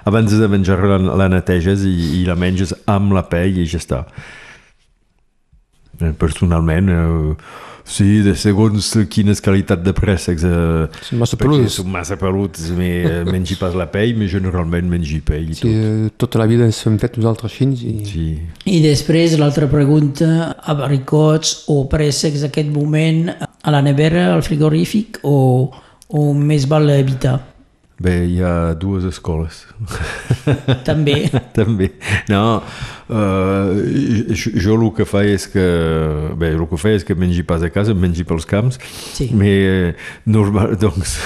abans 0.10 0.34
de 0.34 0.50
menjar 0.50 0.82
la, 0.88 1.00
la 1.24 1.30
neteges 1.30 1.86
i, 1.86 1.96
i 2.22 2.26
la 2.28 2.38
menges 2.40 2.74
amb 2.90 3.14
la 3.18 3.28
pell 3.30 3.62
i 3.62 3.68
ja 3.70 3.82
està. 3.82 4.04
Eh, 6.00 6.14
personalment, 6.18 6.90
eh, 6.90 7.69
Sí, 7.90 8.20
de 8.22 8.36
segons 8.38 8.92
quines 9.10 9.42
qualitats 9.42 9.82
de 9.82 9.94
préssecs. 9.98 10.46
Eh, 10.46 10.86
són 11.08 11.24
massa 11.24 11.40
peluts. 11.42 11.80
Són 11.80 11.90
massa 11.90 12.20
peluts, 12.22 12.70
me, 12.78 12.92
mengi 13.28 13.58
pas 13.60 13.74
la 13.78 13.90
pell, 13.90 14.14
però 14.20 14.30
generalment 14.30 14.92
mengi 14.92 15.20
pell 15.26 15.50
i 15.50 15.58
sí, 15.58 15.64
tot. 15.64 15.74
Eh, 15.74 16.14
tota 16.22 16.42
la 16.44 16.48
vida 16.52 16.68
ens 16.70 16.84
hem 16.86 17.00
fet 17.02 17.18
nosaltres 17.18 17.50
així. 17.50 17.70
I... 17.90 17.96
Sí. 18.06 18.28
I 18.70 18.80
després 18.86 19.38
l'altra 19.42 19.68
pregunta, 19.72 20.54
abricots 20.70 21.64
o 21.74 21.82
préssecs 21.92 22.46
d'aquest 22.46 22.70
moment 22.76 23.26
a 23.34 23.74
la 23.74 23.82
nevera, 23.86 24.30
al 24.36 24.46
frigorífic 24.46 25.24
o, 25.26 25.38
o 26.14 26.32
més 26.38 26.70
val 26.70 26.94
evitar? 26.94 27.40
Bé, 28.00 28.14
hi 28.32 28.38
ha 28.40 28.74
dues 28.80 29.04
escoles. 29.04 29.66
També. 30.88 31.26
També. 31.58 31.90
No, 32.32 32.62
uh, 33.12 33.74
jo, 34.32 34.54
jo 34.56 34.78
el 34.78 34.86
que 34.96 35.08
faig 35.10 35.34
és 35.34 35.48
que... 35.52 35.66
Bé, 36.40 36.54
el 36.56 36.64
que 36.72 36.80
faig 36.80 37.02
és 37.02 37.08
que 37.08 37.18
mengi 37.20 37.44
pas 37.44 37.66
a 37.66 37.72
casa, 37.74 37.92
mengi 37.92 38.24
pels 38.28 38.48
camps. 38.48 38.80
Sí. 39.18 39.28
Mais, 39.36 40.00
normal, 40.24 40.78
doncs, 40.84 41.18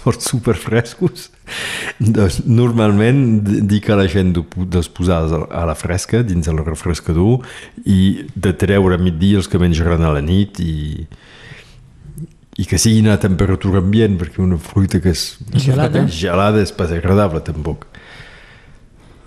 sort 0.00 0.24
super 0.24 0.56
frescos. 0.56 1.28
Doncs, 2.00 2.40
normalment 2.48 3.42
dic 3.68 3.90
a 3.92 3.98
la 4.00 4.08
gent 4.08 4.32
de, 4.38 4.46
de 4.72 4.82
posar 4.96 5.26
a 5.28 5.66
la 5.68 5.76
fresca, 5.76 6.22
dins 6.24 6.48
el 6.48 6.64
refrescador, 6.64 7.44
i 7.84 8.24
de 8.32 8.56
treure 8.56 8.96
a 8.96 9.02
migdia 9.02 9.42
els 9.42 9.52
que 9.52 9.60
menjaran 9.60 10.06
a 10.06 10.14
la 10.16 10.24
nit 10.24 10.64
i 10.64 11.04
i 12.58 12.66
que 12.66 12.78
sigui 12.78 13.06
a 13.08 13.18
temperatura 13.20 13.78
ambient, 13.78 14.18
perquè 14.20 14.42
una 14.42 14.58
fruita 14.58 15.00
que 15.00 15.12
és 15.14 15.38
gelada, 15.54 16.06
gelada 16.10 16.62
és 16.62 16.72
pas 16.72 16.90
agradable 16.92 17.42
tampoc. 17.46 17.86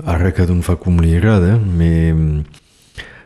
Ara 0.04 0.34
cada 0.36 0.52
un 0.52 0.62
fa 0.66 0.76
com 0.76 1.00
li 1.00 1.16
agrada, 1.16 1.56
però 1.58 2.44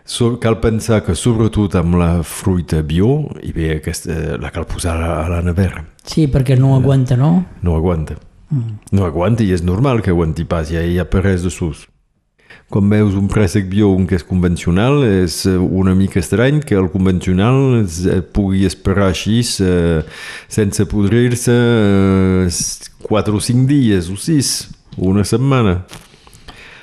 so, 0.07 0.37
cal 0.39 0.59
pensar 0.63 1.01
que 1.03 1.15
sobretot 1.15 1.75
amb 1.75 1.97
la 1.99 2.11
fruita 2.23 2.79
bio, 2.81 3.27
i 3.43 3.51
bé, 3.51 3.73
aquesta, 3.81 4.37
la 4.39 4.53
cal 4.55 4.67
posar 4.69 4.95
a 4.95 5.01
la, 5.01 5.11
a 5.25 5.27
la 5.35 5.41
nevera. 5.43 5.83
Sí, 6.07 6.29
perquè 6.31 6.55
no 6.55 6.77
aguanta, 6.77 7.17
no? 7.19 7.43
No 7.61 7.75
aguanta. 7.75 8.15
Mm. 8.47 8.79
No 8.95 9.03
aguanta 9.03 9.43
i 9.43 9.51
és 9.51 9.65
normal 9.67 9.99
que 10.05 10.13
aguanti 10.13 10.47
pas, 10.47 10.69
ja 10.71 10.85
hi 10.85 10.95
ha 11.01 11.09
per 11.09 11.25
res 11.25 11.43
de 11.43 11.51
sus 11.51 11.87
quan 12.69 12.89
veus 12.91 13.15
un 13.15 13.29
préssec 13.31 13.67
bio, 13.71 13.93
un 13.95 14.05
que 14.07 14.17
és 14.19 14.25
convencional, 14.27 14.99
és 15.07 15.39
eh, 15.47 15.55
una 15.55 15.93
mica 15.95 16.19
estrany 16.19 16.59
que 16.59 16.75
el 16.75 16.89
convencional 16.91 17.79
es, 17.79 18.01
eh, 18.05 18.19
pugui 18.21 18.65
esperar 18.67 19.07
així 19.13 19.39
eh, 19.63 20.03
sense 20.51 20.87
podrir-se 20.91 21.55
eh, 21.55 23.07
4 23.07 23.39
o 23.39 23.43
5 23.43 23.67
dies 23.69 24.11
o 24.11 24.17
6, 24.19 24.51
una 25.07 25.23
setmana. 25.23 25.79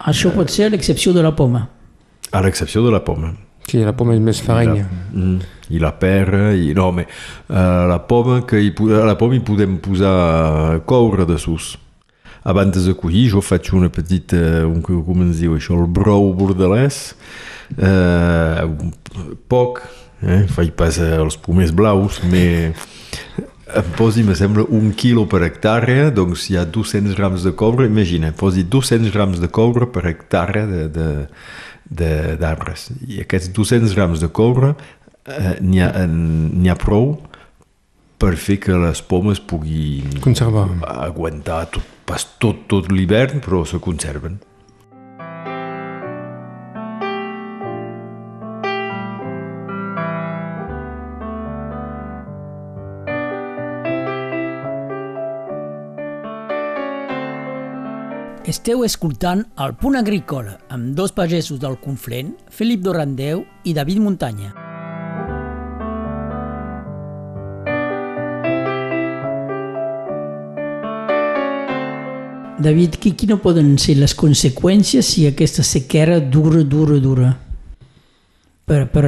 Això 0.08 0.32
pot 0.32 0.52
ser 0.52 0.70
a 0.70 0.72
l'excepció 0.72 1.12
de 1.12 1.24
la 1.24 1.34
poma. 1.36 1.66
A 2.32 2.40
l'excepció 2.44 2.84
de 2.84 2.92
la 2.92 3.04
poma. 3.04 3.34
Sí, 3.68 3.80
la 3.84 3.94
poma 3.96 4.16
és 4.16 4.20
més 4.24 4.40
farenya. 4.44 4.84
I 4.84 4.88
la, 4.88 5.20
mm, 5.20 5.52
i 5.72 5.80
la 5.80 5.92
perra, 6.00 6.50
i 6.56 6.72
no, 6.76 6.90
home, 6.90 7.06
uh, 7.48 7.84
la 7.88 8.02
poma 8.08 8.42
que 8.48 8.60
hi, 8.60 8.72
a 8.92 9.04
la 9.08 9.16
poma 9.20 9.36
hi 9.36 9.44
podem 9.44 9.78
posar 9.84 10.82
coure 10.88 11.24
de 11.28 11.38
sus 11.40 11.74
abans 12.44 12.76
de 12.86 12.94
collir 12.94 13.30
jo 13.32 13.40
faig 13.44 13.72
una 13.72 13.90
petita, 13.92 14.36
un, 14.68 14.82
com 14.84 15.24
ens 15.24 15.40
diu 15.40 15.56
això, 15.56 15.78
el 15.80 15.88
brou 15.88 16.30
bordelès, 16.36 17.14
eh, 17.78 18.64
poc, 19.48 19.80
eh, 20.22 20.44
faig 20.52 20.74
pas 20.76 21.00
els 21.00 21.38
pomers 21.40 21.72
blaus, 21.72 22.20
mais 22.28 22.76
em 23.74 23.90
posi, 23.96 24.22
me 24.22 24.36
sembla, 24.36 24.66
un 24.68 24.92
quilo 24.92 25.24
per 25.30 25.40
hectàrea, 25.46 26.10
doncs 26.14 26.48
hi 26.50 26.58
ha 26.60 26.66
200 26.68 27.16
grams 27.16 27.46
de 27.46 27.54
coure, 27.56 27.88
imagina, 27.88 28.32
posi 28.36 28.64
200 28.68 29.12
grams 29.14 29.40
de 29.42 29.48
coure 29.48 29.88
per 29.90 30.04
hectàrea 30.10 30.66
de, 30.68 31.06
de, 31.88 32.10
d'arbres. 32.40 32.90
I 33.08 33.22
aquests 33.24 33.50
200 33.56 33.96
grams 33.96 34.20
de 34.22 34.28
coure 34.28 34.74
eh, 35.24 35.56
n'hi 35.64 35.80
ha, 35.80 35.90
ha 36.04 36.76
prou 36.80 37.16
per 38.20 38.36
fer 38.40 38.60
que 38.62 38.76
les 38.78 39.00
pomes 39.02 39.40
puguin 39.42 40.20
conservar 40.24 40.68
aguantar 41.08 41.64
tot, 41.74 41.93
pas 42.06 42.25
tot, 42.38 42.66
tot 42.70 42.90
l'hivern, 42.92 43.40
però 43.44 43.64
se 43.68 43.80
conserven. 43.82 44.40
Esteu 58.44 58.84
escoltant 58.84 59.40
el 59.64 59.73
Punt 59.80 59.96
Agrícola 59.99 60.58
amb 60.73 60.92
dos 60.94 61.16
pagesos 61.16 61.58
del 61.62 61.78
Conflent, 61.80 62.37
Felip 62.52 62.84
Dorandeu 62.84 63.42
i 63.64 63.73
David 63.75 64.04
Muntanya. 64.04 64.63
David, 72.64 72.99
quines 73.02 73.40
poden 73.42 73.75
ser 73.78 73.99
les 74.00 74.14
conseqüències 74.16 75.06
si 75.14 75.26
aquesta 75.28 75.64
sequera 75.66 76.21
dura, 76.21 76.62
dura, 76.64 77.00
dura? 77.02 77.33
Per, 78.64 78.87
per, 78.88 79.04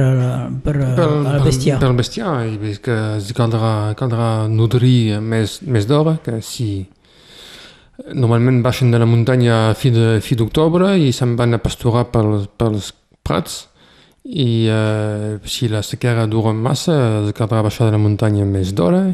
per, 0.61 0.75
per 0.77 1.07
el 1.33 1.41
bestiar. 1.41 1.79
Per 1.81 1.89
bestiar, 1.97 2.33
i 2.45 2.75
que 2.77 2.97
caldrà, 3.33 3.95
caldrà 3.97 4.29
nodrir 4.51 5.17
més, 5.17 5.57
més 5.65 5.89
d'hora, 5.89 6.19
que 6.21 6.37
si 6.45 6.85
normalment 8.13 8.61
baixen 8.61 8.91
de 8.93 8.99
la 9.01 9.07
muntanya 9.09 9.71
a 9.71 9.73
fi 9.73 9.89
d'octubre 10.37 10.93
i 11.01 11.09
se'n 11.15 11.33
van 11.39 11.57
a 11.57 11.61
pasturar 11.61 12.05
pels, 12.13 12.45
pels 12.57 12.91
prats 13.25 13.63
i 14.27 14.67
eh, 14.69 15.39
si 15.47 15.69
la 15.71 15.81
sequera 15.81 16.27
dura 16.29 16.53
massa 16.53 17.31
caldrà 17.33 17.63
baixar 17.65 17.87
de 17.87 17.95
la 17.95 18.01
muntanya 18.01 18.45
més 18.45 18.73
d'hora 18.75 19.07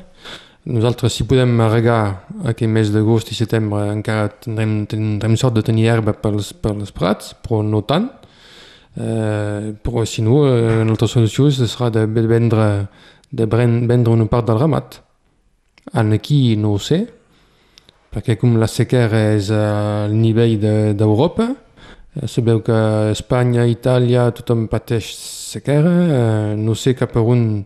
nosaltres, 0.65 1.13
si 1.13 1.25
podem 1.27 1.57
regar 1.69 2.25
aquest 2.49 2.71
mes 2.71 2.91
d'agost 2.93 3.31
i 3.31 3.37
setembre, 3.37 3.85
encara 3.91 4.29
tindrem, 4.43 4.83
tindrem 4.89 5.37
sort 5.39 5.57
de 5.57 5.63
tenir 5.65 5.89
herba 5.91 6.13
pels, 6.15 6.53
pels 6.53 6.93
prats, 6.95 7.33
però 7.43 7.61
no 7.63 7.83
tant. 7.87 8.09
Eh, 8.93 9.73
però 9.81 10.05
si 10.05 10.21
no, 10.21 10.43
eh, 10.45 10.83
una 10.83 10.93
altra 10.93 11.09
solució 11.09 11.49
serà 11.51 11.89
de 11.91 12.05
vendre, 12.07 12.87
de 13.31 13.45
vendre 13.49 14.13
una 14.13 14.29
part 14.29 14.47
del 14.47 14.59
ramat. 14.61 15.01
En 15.99 16.13
aquí 16.13 16.55
no 16.55 16.75
ho 16.75 16.79
sé, 16.79 17.01
perquè 18.13 18.37
com 18.39 18.55
la 18.61 18.69
sequera 18.69 19.33
és 19.33 19.49
al 19.51 20.13
nivell 20.13 20.59
d'Europa, 20.95 21.49
de, 21.49 22.21
eh, 22.21 22.27
sabeu 22.27 22.61
que 22.61 22.77
Espanya, 23.11 23.65
Itàlia, 23.65 24.29
tothom 24.31 24.67
pateix 24.69 25.09
sequera, 25.17 25.95
eh, 26.05 26.55
no 26.55 26.75
sé 26.75 26.93
cap 26.95 27.17
a 27.17 27.21
on 27.21 27.65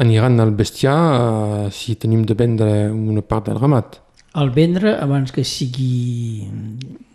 aniran 0.00 0.40
al 0.42 0.54
bestiar 0.56 0.96
uh, 0.96 1.66
si 1.72 1.96
tenim 2.00 2.24
de 2.26 2.34
vendre 2.38 2.70
una 2.90 3.22
part 3.22 3.50
del 3.50 3.60
ramat. 3.60 4.00
El 4.34 4.50
vendre 4.50 4.96
abans 4.98 5.30
que 5.30 5.44
sigui 5.46 6.48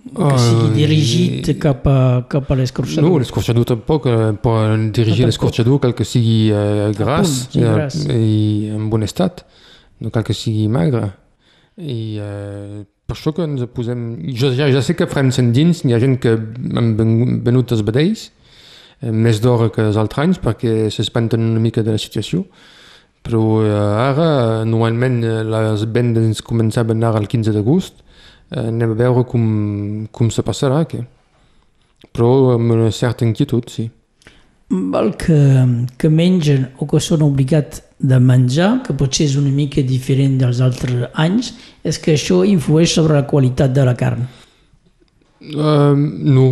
que 0.10 0.38
sigui 0.42 0.70
dirigit 0.74 1.50
cap 1.62 1.86
a, 1.90 1.98
cap 2.32 2.48
a 2.50 2.58
l'escorxador. 2.58 3.06
No, 3.06 3.20
l'escorxador 3.22 3.68
tampoc, 3.68 4.08
eh, 4.10 4.32
per 4.42 4.62
dirigir 4.96 5.28
l'escorxador 5.28 5.82
cal 5.84 5.94
que 5.98 6.08
sigui 6.08 6.50
eh, 6.50 6.88
gras, 6.98 7.28
punt, 7.28 7.52
sí, 7.54 7.66
gras. 7.66 8.00
Eh, 8.08 8.18
i 8.18 8.40
en 8.74 8.88
bon 8.90 9.06
estat, 9.06 9.44
no 10.00 10.14
cal 10.16 10.26
que 10.26 10.34
sigui 10.34 10.66
magre. 10.72 11.12
I 11.78 12.00
eh, 12.24 12.82
per 13.06 13.18
això 13.18 13.36
que 13.36 13.46
ens 13.46 13.68
posem... 13.76 14.10
Jo 14.40 14.54
ja, 14.56 14.72
ja 14.72 14.82
sé 14.86 14.96
que 14.98 15.10
farem 15.10 15.30
dins, 15.54 15.84
hi 15.86 15.94
ha 15.94 16.02
gent 16.02 16.18
que 16.24 16.34
han 16.40 16.96
venut 17.46 17.76
els 17.76 17.86
vedells, 17.86 18.30
Eh, 18.30 18.39
més 19.02 19.40
d'hora 19.40 19.70
que 19.72 19.86
els 19.86 19.98
altres 19.98 20.26
anys 20.26 20.42
perquè 20.44 20.90
s'espanten 20.92 21.46
una 21.52 21.62
mica 21.64 21.84
de 21.86 21.96
la 21.96 22.02
situació 22.02 22.44
però 23.24 23.44
eh, 23.64 23.72
ara 24.10 24.66
normalment 24.68 25.22
les 25.52 25.86
vendes 25.92 26.44
començaven 26.46 27.04
ara 27.04 27.22
el 27.22 27.30
15 27.32 27.56
d'agost 27.56 28.04
eh, 28.52 28.68
anem 28.68 28.92
a 28.92 29.00
veure 29.04 29.26
com, 29.30 29.46
com 30.12 30.32
se 30.34 30.44
passarà 30.46 30.84
que. 30.90 31.04
però 32.16 32.56
amb 32.56 32.72
una 32.72 32.92
certa 32.92 33.26
inquietud, 33.26 33.68
sí. 33.70 33.90
El 34.70 35.16
que, 35.18 35.40
que 35.98 36.10
mengen 36.10 36.68
o 36.78 36.88
que 36.88 37.02
són 37.02 37.24
obligats 37.26 37.82
de 38.00 38.20
menjar, 38.22 38.84
que 38.86 38.94
potser 38.96 39.26
és 39.28 39.36
una 39.40 39.52
mica 39.52 39.82
diferent 39.84 40.38
dels 40.40 40.62
altres 40.62 41.10
anys, 41.20 41.52
és 41.84 41.98
que 42.00 42.14
això 42.16 42.44
influeix 42.48 42.94
sobre 42.94 43.18
la 43.18 43.26
qualitat 43.28 43.74
de 43.76 43.86
la 43.86 43.96
carn. 44.00 44.28
Uh, 45.42 45.96
no, 45.98 46.48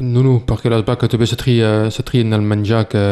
no, 0.00 0.22
no, 0.22 0.34
perquè 0.46 0.72
les 0.72 0.84
vaques 0.86 1.10
també 1.12 1.26
se, 1.30 1.38
tria, 1.38 1.90
se 1.94 2.02
trien 2.06 2.32
el 2.34 2.42
menjar 2.42 2.84
que, 2.90 3.04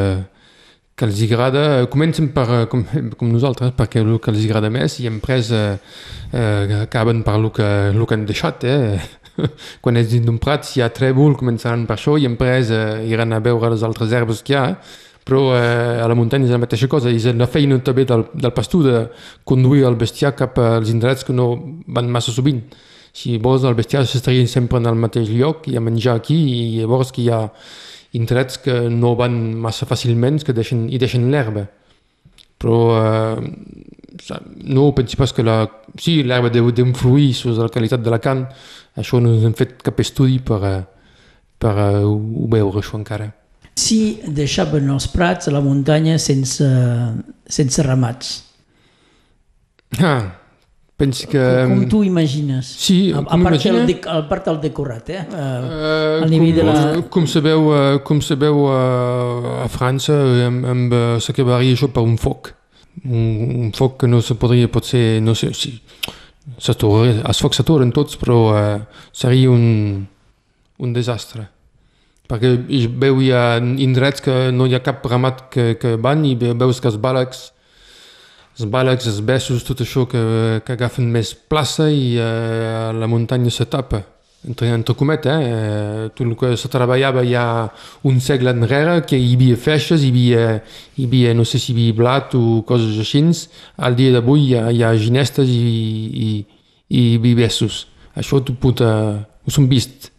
que 0.99 1.07
els 1.07 1.23
agrada, 1.29 1.87
comencen 1.93 2.33
per, 2.35 2.67
com, 2.73 2.85
com 3.19 3.33
nosaltres, 3.33 3.75
perquè 3.79 4.03
el 4.03 4.17
que 4.23 4.33
els 4.35 4.45
agrada 4.47 4.71
més 4.73 4.99
i 5.01 5.09
després 5.09 5.53
eh, 5.55 5.65
eh, 6.33 6.79
acaben 6.83 7.23
per 7.27 7.39
el 7.39 7.51
que, 7.55 7.73
el 7.93 8.07
que 8.07 8.19
han 8.19 8.27
deixat. 8.29 8.65
Eh? 8.67 9.01
quan 9.85 9.97
és 9.97 10.11
dins 10.11 10.27
d'un 10.27 10.39
prat, 10.43 10.67
si 10.67 10.81
hi 10.81 10.85
ha 10.85 10.91
trèvol, 10.93 11.37
començaran 11.41 11.87
per 11.89 11.97
això 11.97 12.19
i 12.19 12.27
després 12.29 12.73
eh, 12.75 12.85
iran 13.09 13.33
a 13.33 13.41
veure 13.45 13.73
les 13.73 13.85
altres 13.87 14.13
herbes 14.13 14.45
que 14.45 14.55
hi 14.55 14.61
ha. 14.61 14.67
Però 15.23 15.53
eh, 15.55 16.03
a 16.03 16.07
la 16.11 16.17
muntanya 16.19 16.49
és 16.49 16.55
la 16.55 16.59
mateixa 16.59 16.89
cosa, 16.91 17.11
és 17.15 17.29
la 17.39 17.47
feina 17.47 17.79
també 17.79 18.05
del, 18.09 18.27
del 18.35 18.55
pastor 18.57 18.83
de 18.89 19.03
conduir 19.47 19.85
el 19.87 19.95
bestiar 20.01 20.35
cap 20.35 20.59
als 20.59 20.91
indrets 20.91 21.23
que 21.23 21.37
no 21.37 21.53
van 21.87 22.11
massa 22.11 22.35
sovint. 22.35 22.65
Si 23.13 23.37
vols, 23.39 23.65
el 23.69 23.77
bestiar 23.77 24.07
s'estaria 24.09 24.49
sempre 24.49 24.81
en 24.81 24.89
el 24.89 24.97
mateix 24.97 25.29
lloc 25.29 25.69
i 25.69 25.77
a 25.77 25.85
menjar 25.85 26.17
aquí 26.17 26.37
i 26.37 26.59
llavors 26.81 27.13
que 27.13 27.23
hi 27.25 27.31
ha 27.33 27.45
indrets 28.17 28.59
que 28.65 28.75
no 28.93 29.15
van 29.17 29.37
massa 29.61 29.89
fàcilment, 29.89 30.41
que 30.45 30.55
deixen, 30.57 30.87
i 30.89 31.01
deixen 31.01 31.29
l'herba. 31.33 31.67
Però 32.61 32.79
eh, 32.97 33.51
no 34.73 34.91
pensi 34.97 35.19
pas 35.21 35.33
que 35.33 35.45
la... 35.45 35.65
Sí, 35.99 36.21
l'herba 36.25 36.53
deu 36.53 36.71
d'influir 36.73 37.33
sobre 37.37 37.67
la 37.67 37.73
qualitat 37.73 38.05
de 38.05 38.13
la 38.13 38.21
carn, 38.23 38.47
això 38.97 39.21
no 39.21 39.35
hem 39.41 39.57
fet 39.57 39.81
cap 39.85 40.01
estudi 40.01 40.39
per, 40.45 40.61
per 41.61 41.73
uh, 41.73 42.05
ho 42.09 42.49
veure 42.53 42.83
això 42.83 42.99
encara. 43.01 43.31
Si 43.79 44.21
deixaven 44.29 44.91
els 44.93 45.09
prats 45.13 45.49
a 45.49 45.55
la 45.55 45.63
muntanya 45.65 46.19
sense, 46.21 46.69
sense 47.49 47.85
ramats. 47.87 48.35
Ah, 50.01 50.42
pensi 50.99 51.27
que... 51.27 51.43
Com, 51.43 51.75
com 51.83 51.85
tu 51.91 52.03
imagines? 52.07 52.73
Sí, 52.85 52.99
a, 53.13 53.23
a, 53.23 53.39
part 53.43 53.63
del, 53.63 53.81
de, 53.89 53.99
a 54.07 54.23
part 54.31 54.49
del 54.51 54.59
decorat, 54.63 55.13
eh? 55.13 55.23
Uh, 55.29 55.37
uh, 55.37 56.31
com, 56.31 56.49
de 56.57 56.67
la... 56.69 56.79
Com 57.19 57.29
sabeu, 57.31 57.69
uh, 57.71 58.01
com 58.07 58.25
sabeu 58.25 58.65
uh, 58.69 59.63
a 59.65 59.69
França 59.73 60.17
amb, 60.47 60.67
amb, 60.75 60.97
uh, 60.97 61.21
s'acabaria 61.23 61.75
això 61.77 61.91
per 61.93 62.05
un 62.07 62.19
foc. 62.21 62.55
Un, 63.09 63.23
un 63.67 63.71
foc 63.77 64.03
que 64.03 64.11
no 64.11 64.21
se 64.21 64.37
podria, 64.37 64.69
potser, 64.69 65.23
no 65.25 65.33
sé, 65.39 65.55
si, 65.57 65.79
els 66.59 67.41
focs 67.41 67.61
s'aturen 67.61 67.93
tots, 67.95 68.19
però 68.19 68.39
eh, 68.57 68.79
seria 69.13 69.51
un, 69.51 70.05
un 70.79 70.93
desastre. 70.93 71.49
Perquè 72.29 72.55
veu 72.99 73.21
hi 73.21 73.31
ha 73.35 73.59
indrets 73.61 74.23
que 74.25 74.51
no 74.55 74.67
hi 74.67 74.75
ha 74.75 74.83
cap 74.83 75.05
ramat 75.07 75.49
que, 75.53 75.75
que 75.79 75.97
van 76.01 76.25
i 76.25 76.35
veus 76.39 76.81
que 76.81 76.89
els 76.89 76.99
bàlegs, 77.03 77.51
bàlegs, 78.69 79.09
els 79.09 79.21
bessos, 79.25 79.65
tot 79.65 79.81
això 79.81 80.05
que, 80.11 80.23
que 80.67 80.75
agafen 80.77 81.09
més 81.11 81.33
plaça 81.35 81.89
i 81.91 82.19
eh, 82.21 82.91
la 82.93 83.09
muntanya 83.09 83.51
se 83.51 83.65
tapa 83.65 84.03
entre, 84.49 84.69
entre 84.75 84.95
cometes, 84.95 85.33
eh? 85.33 86.11
tot 86.15 86.27
el 86.27 86.35
que 86.37 86.53
se 86.59 86.69
treballava 86.69 87.23
ja 87.25 87.45
un 88.09 88.21
segle 88.21 88.51
enrere, 88.51 89.01
que 89.07 89.17
hi 89.17 89.35
havia 89.37 89.57
feixes, 89.57 90.03
hi 90.03 90.11
havia, 90.11 90.47
hi 90.99 91.07
havia 91.07 91.35
no 91.39 91.47
sé 91.49 91.61
si 91.63 91.73
hi 91.73 91.77
havia 91.77 91.99
blat 92.03 92.35
o 92.39 92.63
coses 92.69 92.99
així, 93.01 93.23
al 93.79 93.97
dia 93.97 94.13
d'avui 94.13 94.51
hi, 94.51 94.57
hi 94.77 94.83
ha 94.83 94.95
ginestes 94.99 95.49
i, 95.49 95.63
i, 96.27 96.31
i 96.91 97.05
vivessos. 97.23 97.87
Això 98.19 98.43
t'ho 98.43 98.59
pot... 98.61 98.83
Uh, 98.85 99.23
ho 99.43 99.51
som 99.51 99.65
vist 99.67 100.12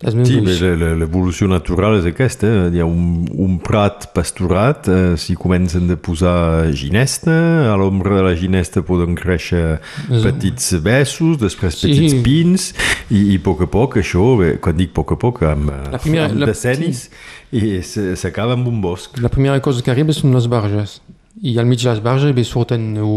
Sí, 0.00 0.38
l'evolució 0.40 1.44
natural 1.50 1.98
és 1.98 2.06
aquesta. 2.08 2.48
Eh? 2.48 2.60
Hi 2.72 2.80
ha 2.80 2.86
un, 2.88 3.26
un 3.36 3.58
prat 3.60 4.06
pasturat, 4.14 4.88
eh, 4.88 5.18
si 5.20 5.36
comencen 5.36 5.92
a 5.92 5.98
posar 6.00 6.70
ginesta, 6.72 7.34
a 7.68 7.74
l'ombra 7.76 8.16
de 8.16 8.22
la 8.24 8.32
ginesta 8.32 8.80
poden 8.80 9.12
créixer 9.18 9.76
petits 10.08 10.72
bessos, 10.80 11.36
després 11.42 11.76
petits 11.82 12.16
sí. 12.16 12.22
pins, 12.24 12.70
i, 13.12 13.26
i 13.34 13.36
a 13.36 13.44
poc 13.44 13.66
a 13.66 13.68
poc 13.68 14.00
això, 14.00 14.24
bé, 14.40 14.54
quan 14.64 14.80
dic 14.80 14.94
a 14.94 15.02
poc 15.02 15.12
a 15.18 15.20
poc, 15.20 15.44
amb, 15.50 15.68
la 15.92 16.00
primera, 16.00 16.30
amb 16.32 16.48
decennis, 16.48 17.10
sí. 17.52 17.60
i 17.60 18.16
s'acaba 18.16 18.56
amb 18.56 18.72
un 18.72 18.80
bosc. 18.80 19.20
La 19.20 19.28
primera 19.28 19.60
cosa 19.60 19.84
que 19.84 19.92
arriba 19.92 20.16
són 20.16 20.32
les 20.32 20.48
barges. 20.48 21.02
I 21.42 21.56
al 21.58 21.64
mig 21.64 21.80
de 21.80 21.88
les 21.88 22.02
barges 22.04 22.34
bé 22.36 22.44
surten 22.44 22.98
o, 23.00 23.10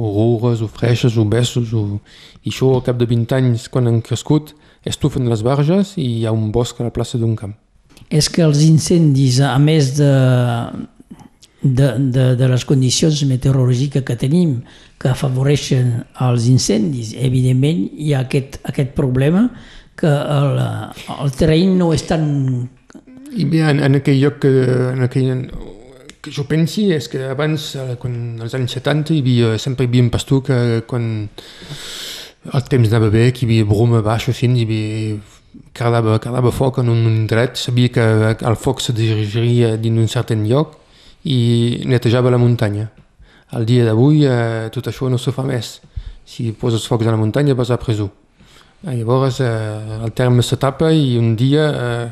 o 0.00 0.10
roures, 0.14 0.62
o 0.64 0.68
freixes, 0.72 1.18
o 1.20 1.24
bessos, 1.28 1.74
o... 1.76 2.00
i 2.42 2.52
això 2.52 2.70
al 2.74 2.84
cap 2.86 2.96
de 2.96 3.08
20 3.08 3.36
anys, 3.36 3.68
quan 3.68 3.90
han 3.90 4.00
crescut, 4.04 4.54
estufen 4.88 5.28
les 5.28 5.42
barges 5.44 5.96
i 6.00 6.06
hi 6.20 6.26
ha 6.26 6.32
un 6.32 6.48
bosc 6.54 6.80
a 6.80 6.88
la 6.88 6.94
plaça 6.94 7.20
d'un 7.20 7.36
camp. 7.36 7.52
És 8.08 8.30
que 8.32 8.44
els 8.46 8.62
incendis, 8.64 9.42
a 9.44 9.58
més 9.60 9.92
de, 9.98 10.12
de, 11.62 11.90
de, 11.98 12.26
de 12.40 12.48
les 12.48 12.64
condicions 12.64 13.20
meteorològiques 13.28 14.04
que 14.06 14.16
tenim, 14.16 14.60
que 14.98 15.12
afavoreixen 15.12 15.92
els 16.24 16.48
incendis, 16.48 17.12
evidentment 17.18 17.84
hi 17.92 18.14
ha 18.14 18.24
aquest, 18.24 18.62
aquest 18.70 18.94
problema 18.96 19.48
que 19.98 20.08
el, 20.08 20.60
el 21.18 21.34
terreny 21.36 21.74
no 21.78 21.92
és 21.92 22.06
tan... 22.08 22.28
I 23.28 23.44
bé, 23.44 23.64
en, 23.66 23.82
en 23.84 23.98
aquell 23.98 24.22
lloc 24.22 24.38
que, 24.40 24.52
en 24.94 25.04
aquell, 25.04 25.48
que 26.28 26.34
jo 26.36 26.44
pensi 26.48 26.90
és 26.92 27.08
que 27.08 27.24
abans, 27.32 27.72
eh, 27.76 27.96
quan, 28.00 28.38
als 28.44 28.54
anys 28.54 28.76
70, 28.76 29.14
hi 29.16 29.22
havia, 29.24 29.56
sempre 29.58 29.86
hi 29.86 29.88
havia 29.88 30.04
un 30.04 30.12
pastor 30.12 30.44
que 30.44 30.58
quan 30.86 31.28
el 32.52 32.68
temps 32.68 32.88
anava 32.92 33.08
bé, 33.10 33.30
que 33.32 33.44
hi 33.44 33.48
havia 33.48 33.68
broma 33.68 34.02
baixa, 34.04 34.32
així, 34.32 34.46
hi 34.52 34.66
havia 34.68 35.18
cardava, 35.72 36.18
cardava 36.22 36.52
foc 36.52 36.82
en 36.82 36.92
un 36.92 37.06
indret, 37.08 37.56
sabia 37.56 37.88
que 37.88 38.04
el 38.36 38.56
foc 38.60 38.82
se 38.84 38.92
dirigiria 38.92 39.76
dins 39.80 40.04
un 40.04 40.08
cert 40.08 40.34
lloc 40.44 40.76
i 41.24 41.82
netejava 41.88 42.30
la 42.30 42.38
muntanya. 42.38 42.88
Al 43.56 43.64
dia 43.64 43.84
d'avui 43.86 44.24
eh, 44.28 44.68
tot 44.72 44.90
això 44.90 45.08
no 45.08 45.18
se 45.18 45.32
fa 45.32 45.42
més. 45.42 45.78
Si 46.28 46.52
poses 46.52 46.84
focs 46.84 47.06
a 47.06 47.14
la 47.14 47.20
muntanya 47.20 47.56
vas 47.56 47.70
a 47.70 47.80
presó. 47.80 48.10
Eh, 48.84 48.94
llavors 49.00 49.40
eh, 49.40 50.04
el 50.04 50.12
terme 50.12 50.42
se 50.42 50.60
tapa 50.60 50.92
i 50.92 51.16
un 51.18 51.34
dia 51.36 51.68
eh, 51.72 52.08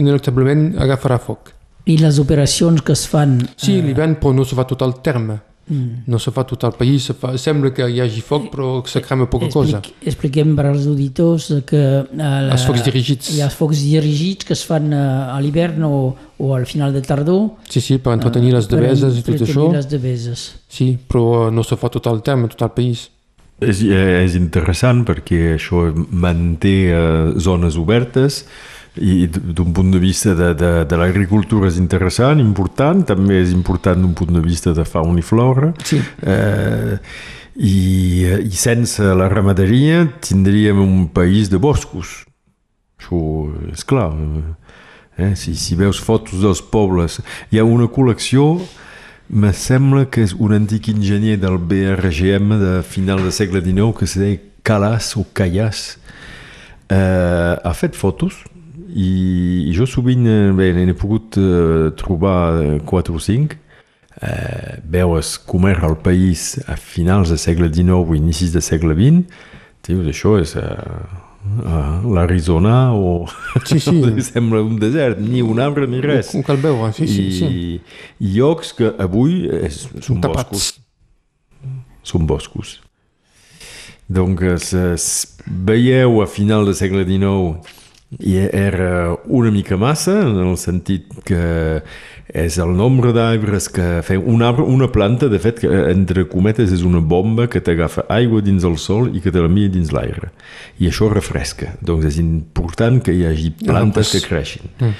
ineluctablement 0.00 0.78
agafarà 0.80 1.20
foc. 1.20 1.59
I 1.86 1.96
les 2.00 2.18
operacions 2.20 2.82
que 2.82 2.92
es 2.92 3.06
fan... 3.08 3.38
Sí, 3.56 3.78
eh... 3.78 3.84
l'hivern, 3.86 4.18
però 4.20 4.34
no 4.36 4.44
se 4.44 4.58
fa 4.58 4.66
tot 4.68 4.82
el 4.86 4.98
terme. 5.04 5.38
Mm. 5.70 6.02
No 6.10 6.18
se 6.18 6.32
fa 6.34 6.42
tot 6.44 6.64
el 6.66 6.72
país, 6.74 7.04
se 7.06 7.14
fa, 7.14 7.30
sembla 7.38 7.70
que 7.70 7.86
hi 7.86 8.00
hagi 8.02 8.24
foc 8.26 8.48
però 8.50 8.70
se 8.90 8.98
crema 9.04 9.28
poca 9.30 9.46
Explic, 9.46 9.76
cosa. 9.76 9.94
Expliquem 10.02 10.56
per 10.58 10.64
als 10.72 10.88
auditors 10.90 11.46
que... 11.68 11.82
Eh, 12.00 12.16
la, 12.18 12.56
els 12.56 12.64
focs 12.66 12.82
dirigits. 12.88 13.30
Hi 13.36 13.44
ha 13.44 13.46
els 13.46 13.54
focs 13.54 13.84
dirigits 13.86 14.48
que 14.48 14.56
es 14.56 14.64
fan 14.66 14.90
eh, 14.90 15.04
a 15.36 15.38
l'hivern 15.40 15.86
o, 15.86 16.00
o 16.42 16.50
al 16.56 16.66
final 16.66 16.92
de 16.96 17.04
tardor. 17.06 17.46
Sí, 17.70 17.82
sí, 17.84 18.00
per 18.02 18.16
entretenir 18.18 18.56
les 18.56 18.66
deveses 18.70 19.20
i 19.20 19.24
tot 19.26 19.46
això. 19.46 19.70
les 19.76 19.86
deveses. 19.88 20.44
Sí, 20.66 20.90
però 21.06 21.48
no 21.54 21.62
se 21.62 21.78
fa 21.78 21.92
tot 21.94 22.10
el 22.10 22.20
terme, 22.26 22.50
tot 22.50 22.66
el 22.66 22.74
país. 22.74 23.06
És, 23.60 23.84
és 23.84 24.34
interessant 24.38 25.04
perquè 25.04 25.54
això 25.58 25.84
manté 25.94 26.74
uh, 26.96 27.34
zones 27.38 27.76
obertes, 27.76 28.46
i 28.98 29.26
d'un 29.30 29.72
punt 29.72 29.92
de 29.92 30.00
vista 30.02 30.34
de, 30.34 30.52
de, 30.58 30.70
de 30.84 30.96
l'agricultura 30.98 31.68
és 31.70 31.78
interessant, 31.78 32.40
important, 32.42 33.04
també 33.06 33.38
és 33.40 33.52
important 33.54 34.00
d'un 34.00 34.16
punt 34.18 34.32
de 34.34 34.42
vista 34.42 34.74
de 34.74 34.84
fauna 34.84 35.20
i 35.20 35.26
flora. 35.26 35.70
Sí. 35.86 36.00
Eh, 36.26 36.96
i, 37.60 38.26
I 38.46 38.56
sense 38.56 39.04
la 39.14 39.28
ramaderia 39.30 40.06
tindríem 40.22 40.80
un 40.82 41.06
país 41.14 41.50
de 41.52 41.60
boscos. 41.62 42.24
Això 42.98 43.22
és 43.70 43.86
clar. 43.86 44.10
Eh? 45.18 45.34
Si, 45.38 45.54
si 45.54 45.78
veus 45.78 46.00
fotos 46.02 46.42
dels 46.42 46.62
pobles, 46.62 47.20
hi 47.50 47.60
ha 47.60 47.66
una 47.66 47.88
col·lecció 47.90 48.58
me 49.30 49.52
sembla 49.54 50.08
que 50.10 50.24
és 50.26 50.32
un 50.34 50.56
antic 50.56 50.88
enginyer 50.90 51.36
del 51.38 51.60
BRGM 51.62 52.56
de 52.58 52.72
final 52.82 53.22
del 53.22 53.30
segle 53.32 53.62
XIX 53.62 53.94
que 53.94 54.08
se 54.10 54.18
deia 54.18 54.40
Calas 54.66 55.14
o 55.16 55.22
Callas. 55.32 56.00
Eh, 56.90 57.54
ha 57.62 57.72
fet 57.78 57.94
fotos 57.94 58.40
i, 58.94 59.10
i 59.70 59.74
jo 59.76 59.86
sovint 59.88 60.26
eh, 60.28 60.50
bé, 60.56 60.70
n'he 60.76 60.96
pogut 60.98 61.38
uh, 61.40 61.90
trobar 61.98 62.80
4 62.88 63.16
o 63.16 63.22
5 63.22 63.56
uh, 63.56 64.76
veus 64.84 65.36
com 65.46 65.68
era 65.70 65.88
el 65.88 65.96
país 66.02 66.58
a 66.66 66.76
finals 66.76 67.32
del 67.32 67.40
segle 67.40 67.70
XIX 67.72 68.02
o 68.02 68.18
inicis 68.18 68.54
del 68.54 68.64
segle 68.66 68.96
XX 68.98 69.26
dius, 69.86 70.06
això 70.12 70.36
és 70.40 70.54
uh, 70.60 71.30
l'Arizona 72.12 72.92
o 72.92 73.24
sí, 73.64 73.80
sí. 73.80 73.96
sembla 74.32 74.62
un 74.62 74.76
desert, 74.80 75.20
ni 75.20 75.42
un 75.42 75.60
arbre 75.60 75.88
ni 75.88 76.02
res. 76.04 76.34
Un 76.36 76.44
cal 76.46 76.60
veure, 76.60 76.92
sí, 76.96 77.08
sí, 77.08 77.30
sí. 77.38 77.48
I, 77.48 78.28
llocs 78.36 78.74
que 78.76 78.92
avui 79.00 79.46
és, 79.48 79.86
són 80.04 80.20
Tapats. 80.20 80.52
boscos. 80.52 80.68
Són 82.06 82.28
boscos. 82.28 82.78
Doncs 84.10 84.74
veieu 85.46 86.18
a 86.20 86.26
final 86.26 86.66
del 86.66 86.74
segle 86.74 87.04
XIX 87.06 87.78
i 88.18 88.36
era 88.36 89.16
una 89.26 89.50
mica 89.54 89.76
massa, 89.78 90.16
en 90.26 90.40
el 90.42 90.56
sentit 90.58 91.06
que 91.26 91.80
és 92.34 92.56
el 92.62 92.72
nombre 92.78 93.12
d'arbres 93.14 93.68
que 93.70 93.86
fem. 94.06 94.22
Un 94.26 94.42
arbre, 94.42 94.64
una 94.66 94.88
planta, 94.90 95.28
de 95.30 95.38
fet, 95.42 95.62
que 95.62 95.70
entre 95.92 96.26
cometes 96.30 96.74
és 96.74 96.82
una 96.86 97.02
bomba 97.02 97.46
que 97.50 97.62
t'agafa 97.62 98.06
aigua 98.10 98.42
dins 98.42 98.66
el 98.66 98.76
sol 98.82 99.10
i 99.14 99.22
que 99.22 99.30
te 99.30 99.42
l'envia 99.42 99.70
dins 99.70 99.94
l'aire. 99.94 100.32
I 100.82 100.90
això 100.90 101.10
refresca. 101.10 101.76
Doncs 101.82 102.10
és 102.10 102.20
important 102.22 103.00
que 103.02 103.14
hi 103.14 103.26
hagi 103.28 103.50
plantes 103.62 104.14
que 104.14 104.24
creixin. 104.26 104.70
Mm. 104.78 104.94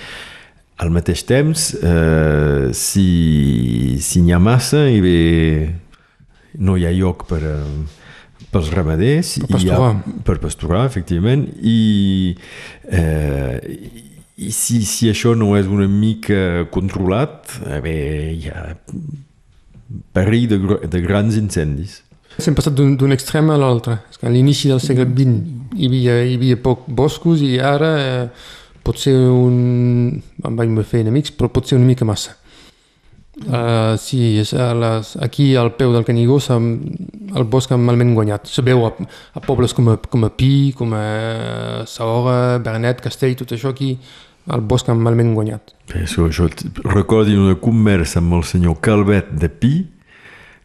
Al 0.80 0.94
mateix 0.94 1.26
temps, 1.28 1.70
eh, 1.82 2.70
si, 2.72 3.98
si 4.00 4.22
n'hi 4.22 4.32
ha 4.32 4.40
massa, 4.40 4.86
i 4.88 5.02
bé, 5.04 5.18
no 6.62 6.78
hi 6.78 6.86
ha 6.86 6.94
lloc 6.94 7.26
per, 7.28 7.42
eh, 7.44 7.99
pels 8.50 8.70
ramaders 8.74 9.36
per 9.44 9.52
pasturar, 9.54 9.80
ha, 9.88 10.18
per 10.26 10.36
pasturar 10.42 10.84
efectivament 10.88 11.46
i, 11.62 12.34
eh, 12.90 13.56
i 14.40 14.52
si, 14.54 14.82
si 14.88 15.10
això 15.10 15.36
no 15.38 15.54
és 15.58 15.70
una 15.70 15.88
mica 15.90 16.66
controlat 16.74 17.60
eh 17.68 17.80
bé, 17.84 17.96
hi 18.34 18.50
ha 18.50 18.70
perill 20.16 20.48
de, 20.50 20.60
de 20.90 21.02
grans 21.04 21.38
incendis 21.40 22.00
Hem 22.40 22.54
passat 22.56 22.72
d'un 22.72 23.12
extrem 23.12 23.50
a 23.52 23.56
l'altre. 23.58 23.98
A 24.22 24.30
l'inici 24.32 24.70
del 24.70 24.78
segle 24.80 25.04
XX 25.04 25.74
hi 25.76 25.88
havia, 25.88 26.14
hi 26.24 26.36
havia 26.38 26.56
poc 26.62 26.86
boscos 26.86 27.42
i 27.44 27.58
ara 27.58 27.90
eh, 28.00 28.28
pot 28.86 29.00
ser 29.02 29.16
un... 29.16 30.20
em 30.46 30.56
vaig 30.56 30.72
fer 30.88 31.02
enemics, 31.04 31.34
però 31.36 31.50
pot 31.52 31.68
ser 31.68 31.76
una 31.76 31.88
mica 31.90 32.06
massa. 32.08 32.36
Uh, 33.40 33.96
sí, 33.96 34.36
és 34.42 34.50
a 34.52 34.74
les, 34.76 35.14
aquí 35.24 35.54
al 35.56 35.72
peu 35.78 35.94
del 35.94 36.04
Canigó 36.04 36.36
el 36.50 37.44
bosc 37.48 37.72
ha 37.72 37.78
malament 37.80 38.12
guanyat. 38.14 38.50
Se 38.50 38.62
veu 38.62 38.84
a, 38.84 38.90
a 39.32 39.40
pobles 39.40 39.72
com 39.72 39.88
a, 39.88 39.96
com 39.96 40.26
a 40.26 40.30
Pi, 40.30 40.72
com 40.76 40.92
a 40.92 41.84
Saora, 41.88 42.58
Bernet, 42.58 43.00
Castell, 43.00 43.38
tot 43.40 43.54
això 43.56 43.72
aquí, 43.72 43.94
el 44.52 44.60
bosc 44.60 44.90
ha 44.90 44.94
malament 44.94 45.32
guanyat. 45.34 45.72
Bé, 45.88 46.04
això, 46.04 46.28
això 46.28 46.50
recordo 46.84 47.32
una 47.38 47.56
conversa 47.60 48.20
amb 48.20 48.36
el 48.36 48.44
senyor 48.44 48.80
Calvet 48.84 49.32
de 49.32 49.48
Pi 49.48 49.74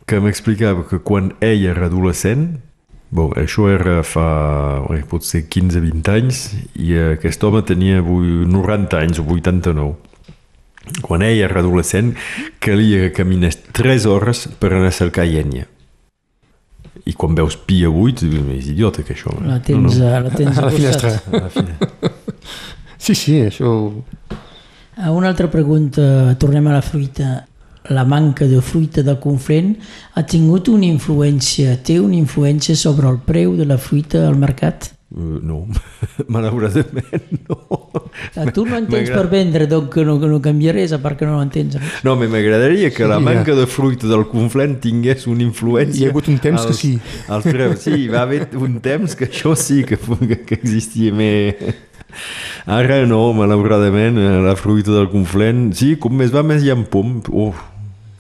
que 0.06 0.20
m'explicava 0.22 0.86
que 0.90 1.00
quan 1.02 1.32
ell 1.44 1.66
era 1.66 1.88
adolescent, 1.88 2.60
bon, 3.16 3.32
això 3.40 3.70
era 3.72 4.02
fa 4.06 4.28
eh, 4.94 5.02
potser 5.10 5.46
15-20 5.50 6.12
anys, 6.14 6.42
i 6.78 6.94
aquest 7.16 7.44
home 7.44 7.64
tenia 7.66 8.04
90 8.04 9.00
anys 9.00 9.24
o 9.24 9.26
89 9.26 9.96
quan 11.02 11.24
ell 11.26 11.44
era 11.44 11.60
adolescent, 11.62 12.14
calia 12.60 13.08
que 13.08 13.14
caminés 13.22 13.60
3 13.72 14.06
hores 14.10 14.46
per 14.60 14.74
anar 14.74 14.92
a 14.92 14.96
cercar 14.96 15.26
llenya. 15.30 15.68
I 17.06 17.14
quan 17.14 17.36
veus 17.38 17.58
pi 17.58 17.84
avui, 17.86 18.16
és 18.16 18.70
idiota 18.72 19.04
que 19.06 19.14
això. 19.14 19.34
La 19.46 19.60
tens, 19.62 20.00
no, 20.00 20.10
no. 20.10 20.22
La 20.26 20.32
tens 20.34 20.58
a 20.62 20.66
la 20.66 20.72
finestra. 20.74 21.12
A 21.32 21.44
la 21.48 21.52
finestra. 21.54 22.14
sí, 22.98 23.14
sí, 23.14 23.42
això... 23.46 23.76
Una 24.96 25.28
altra 25.28 25.50
pregunta, 25.52 26.36
tornem 26.40 26.72
a 26.72 26.78
la 26.78 26.82
fruita. 26.82 27.46
La 27.94 28.06
manca 28.08 28.48
de 28.50 28.62
fruita 28.66 29.04
de 29.06 29.14
Conflent 29.22 29.76
ha 30.18 30.24
tingut 30.26 30.72
una 30.72 30.88
influència, 30.88 31.76
té 31.86 32.00
una 32.02 32.16
influència 32.18 32.74
sobre 32.80 33.12
el 33.12 33.20
preu 33.22 33.54
de 33.60 33.68
la 33.70 33.78
fruita 33.78 34.24
al 34.26 34.40
mercat? 34.42 34.90
Uh, 35.14 35.38
no, 35.46 35.68
malauradament 36.34 37.44
no. 37.46 37.60
Tu 38.56 38.66
no 38.68 38.78
entens 38.78 39.12
per 39.12 39.26
vendre, 39.32 39.68
doncs 39.70 39.92
que 39.94 40.06
no, 40.08 40.18
que 40.22 40.30
no 40.32 40.40
canvia 40.44 40.74
res, 40.76 40.94
a 40.96 41.00
part 41.04 41.20
que 41.20 41.28
no 41.28 41.40
l'entens. 41.40 41.78
No, 42.06 42.16
m'agradaria 42.20 42.92
que 42.96 43.10
la 43.10 43.20
manca 43.24 43.56
de 43.58 43.68
fruita 43.70 44.10
del 44.12 44.26
conflent 44.32 44.78
tingués 44.84 45.28
una 45.32 45.44
influència... 45.46 46.06
Hi 46.06 46.08
ha 46.08 46.14
hagut 46.14 46.30
un 46.32 46.40
temps 46.44 46.62
als, 46.62 46.72
que 46.72 46.78
sí. 46.80 46.94
Als 47.28 47.48
preus. 47.50 47.84
Sí, 47.86 48.08
va 48.12 48.24
haver 48.24 48.48
un 48.56 48.80
temps 48.84 49.18
que 49.20 49.28
això 49.30 49.56
sí 49.60 49.84
que, 49.88 50.00
que 50.00 50.60
existia 50.60 51.14
més... 51.16 51.60
Ara 52.72 53.02
no, 53.06 53.22
malauradament, 53.36 54.18
la 54.46 54.56
fruita 54.60 54.96
del 54.96 55.10
conflent... 55.12 55.70
Sí, 55.76 55.96
com 56.02 56.16
més 56.16 56.32
va, 56.34 56.46
més 56.48 56.64
hi 56.64 56.72
ha 56.72 56.80
pom. 56.90 57.20
Oh, 57.36 57.52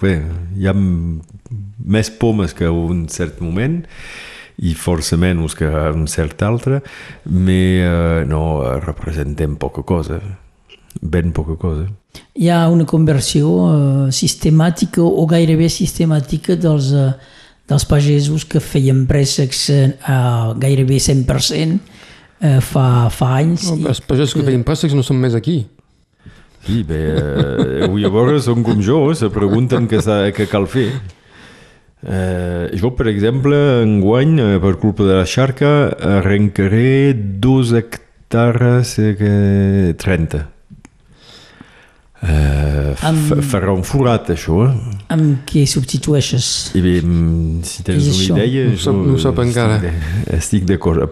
bé, 0.01 0.19
hi 0.60 0.67
ha 0.67 0.75
més 0.75 2.12
pomes 2.19 2.55
que 2.58 2.69
un 2.69 3.05
cert 3.12 3.41
moment 3.43 3.84
i 4.57 4.73
força 4.77 5.17
menys 5.19 5.55
que 5.57 5.67
un 5.67 6.07
cert 6.07 6.41
altre, 6.47 6.81
però 7.25 7.59
eh, 7.59 8.25
no 8.29 8.43
representem 8.83 9.55
poca 9.59 9.83
cosa, 9.83 10.21
ben 11.01 11.33
poca 11.35 11.57
cosa. 11.59 11.87
Hi 12.39 12.49
ha 12.49 12.65
una 12.71 12.85
conversió 12.87 13.49
eh, 13.67 14.11
sistemàtica 14.15 15.03
o 15.03 15.25
gairebé 15.27 15.67
sistemàtica 15.69 16.55
dels, 16.55 16.91
eh, 16.95 17.11
dels 17.67 17.85
pagesos 17.89 18.45
que 18.47 18.61
feien 18.63 19.05
préssecs 19.09 19.67
a 20.07 20.53
gairebé 20.59 21.01
100% 21.01 21.79
eh, 22.39 22.59
fa, 22.61 23.09
fa 23.11 23.31
anys. 23.41 23.69
No, 23.71 23.89
els 23.91 24.01
pagesos 24.01 24.35
que 24.37 24.45
feien 24.45 24.63
préssecs 24.67 24.95
no 24.95 25.03
són 25.03 25.19
més 25.21 25.35
aquí. 25.37 25.63
Sí, 26.65 26.81
bé, 26.87 27.01
eh, 27.13 27.83
avui 27.85 28.05
a 28.07 28.09
veure 28.09 28.39
són 28.41 28.63
com 28.65 28.79
jo, 28.81 29.03
se 29.13 29.29
pregunten 29.33 29.85
què, 29.89 30.01
què 30.33 30.47
cal 30.49 30.65
fer. 30.69 30.89
Eh, 32.05 32.77
jo, 32.77 32.91
per 32.93 33.07
exemple, 33.09 33.57
enguany, 33.81 34.39
eh, 34.39 34.59
per 34.61 34.75
culpa 34.77 35.03
de 35.03 35.15
la 35.17 35.25
xarca, 35.25 35.89
arrencaré 36.19 37.13
dos 37.15 37.73
hectares 37.73 38.99
eh, 38.99 39.95
30. 39.97 40.43
Eh, 42.25 42.93
amb... 43.05 43.33
Farà 43.45 43.73
un 43.73 43.83
forat, 43.85 44.29
això. 44.33 44.61
Eh? 44.67 44.93
Amb 45.13 45.41
què 45.49 45.65
substitueixes? 45.69 46.51
I 46.77 46.83
bé, 46.85 46.95
si 47.65 47.85
tens 47.85 48.11
una 48.13 48.45
idea... 48.45 48.69
No, 48.69 48.79
sap, 48.85 49.01
no 49.09 49.17
sap 49.21 49.41
encara. 49.41 49.81
Estic 50.37 50.65
d'acord. 50.69 51.09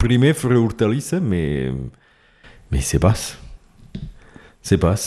Primer 0.00 0.34
faré 0.36 0.60
hortalissa, 0.60 1.20
però 1.24 2.82
c'est 2.84 3.00
pas. 3.00 3.36
C'est 4.60 4.80
pas. 4.80 5.00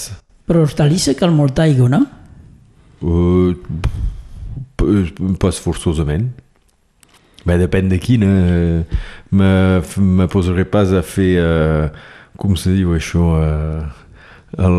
Però 0.48 0.62
hortalissa 0.66 1.14
cal 1.18 1.34
molta 1.36 1.66
aigua, 1.68 1.90
no? 1.90 2.06
Uh, 3.02 3.54
pas 4.78 5.58
forçosament. 5.60 6.30
Bé, 7.48 7.56
depèn 7.62 7.88
de 7.88 7.98
quina. 8.02 8.28
Me, 9.32 9.52
me 9.98 10.28
posaré 10.32 10.66
pas 10.68 10.92
a 10.96 11.04
fer, 11.06 11.38
uh, 11.40 11.88
com 12.40 12.58
se 12.60 12.74
diu 12.76 12.94
això, 12.98 13.24
uh, 13.38 14.08
el... 14.58 14.78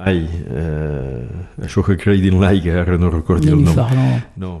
Ai, 0.00 0.22
uh, 0.48 1.64
això 1.66 1.84
que 1.84 1.98
crei 2.00 2.22
dins 2.24 2.40
l'aigua, 2.40 2.80
ara 2.84 2.96
no 3.00 3.10
recordo 3.12 3.52
el 3.52 3.64
nom. 3.64 3.76
No, 4.40 4.52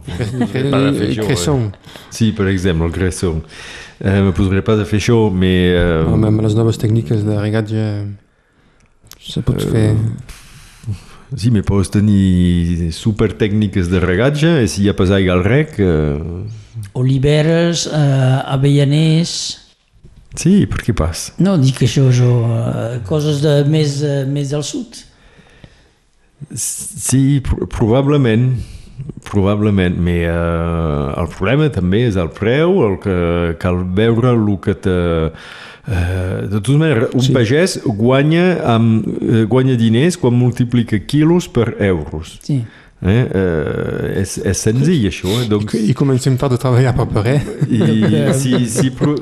cresson. 1.24 1.70
Sí, 2.12 2.32
per 2.36 2.50
exemple, 2.52 2.90
el 2.90 2.96
cresson. 2.96 3.40
Uh, 4.00 4.20
me 4.28 4.34
posaré 4.36 4.64
pas 4.66 4.80
a 4.80 4.88
fer 4.88 5.00
això, 5.00 5.22
però... 5.32 6.10
Uh, 6.10 6.18
no, 6.18 6.28
amb 6.32 6.44
les 6.44 6.56
noves 6.58 6.80
tècniques 6.80 7.24
de 7.24 7.40
regatge 7.40 7.86
se 9.20 9.44
pot 9.44 9.60
uh, 9.60 9.72
fer... 9.72 9.88
Sí, 11.36 11.50
me 11.54 11.62
pots 11.62 11.92
tenir 11.94 12.90
super 12.90 13.30
tècniques 13.38 13.90
de 13.90 14.00
regatge 14.02 14.50
i 14.64 14.68
si 14.70 14.82
hi 14.82 14.90
ha 14.90 14.96
pas 14.98 15.12
aigua 15.14 15.36
al 15.38 15.44
rec... 15.46 15.76
Eh... 15.78 16.90
Oliveres, 16.98 17.86
eh, 17.86 18.38
avellaners... 18.50 19.34
Sí, 20.38 20.64
per 20.70 20.82
què 20.86 20.94
pas? 20.94 21.28
No, 21.42 21.56
dic 21.58 21.80
això, 21.86 22.08
jo, 22.14 22.32
eh, 22.54 22.98
coses 23.06 23.40
de, 23.42 23.54
més, 23.70 23.98
eh, 24.06 24.24
més 24.30 24.50
del 24.54 24.62
sud. 24.66 24.98
Sí, 26.54 27.40
pr 27.46 27.66
probablement, 27.70 28.52
probablement, 29.26 29.98
però 30.02 30.34
eh, 30.34 31.16
el 31.22 31.32
problema 31.34 31.70
també 31.74 32.04
és 32.08 32.18
el 32.18 32.30
preu, 32.34 32.78
el 32.86 32.96
que 33.02 33.18
cal 33.62 33.82
veure 33.98 34.34
el 34.34 34.46
que 34.62 34.74
te 34.86 34.96
Eh, 35.88 36.46
de 36.50 36.58
totes 36.60 36.76
maneres, 36.76 37.08
un 37.16 37.24
sí. 37.24 37.32
pagès 37.32 37.78
guanya, 37.84 38.58
amb, 38.74 39.06
eh, 39.06 39.44
guanya 39.48 39.78
diners 39.80 40.18
quan 40.20 40.36
multiplica 40.36 41.00
quilos 41.00 41.48
per 41.48 41.76
euros. 41.80 42.38
Sí. 42.44 42.60
Eh? 43.00 43.24
Eh, 43.32 44.20
és, 44.20 44.34
és 44.44 44.58
senzill 44.60 45.06
això 45.08 45.30
eh? 45.40 45.46
doncs... 45.48 45.72
I, 45.72 45.86
i 45.88 45.94
comencem 45.96 46.34
a 46.36 46.50
treballar 46.52 46.92
per 46.98 47.06
parer 47.08 47.38
i 47.64 47.78
si, 48.42 48.66
si 48.68 48.90
pro... 48.92 49.14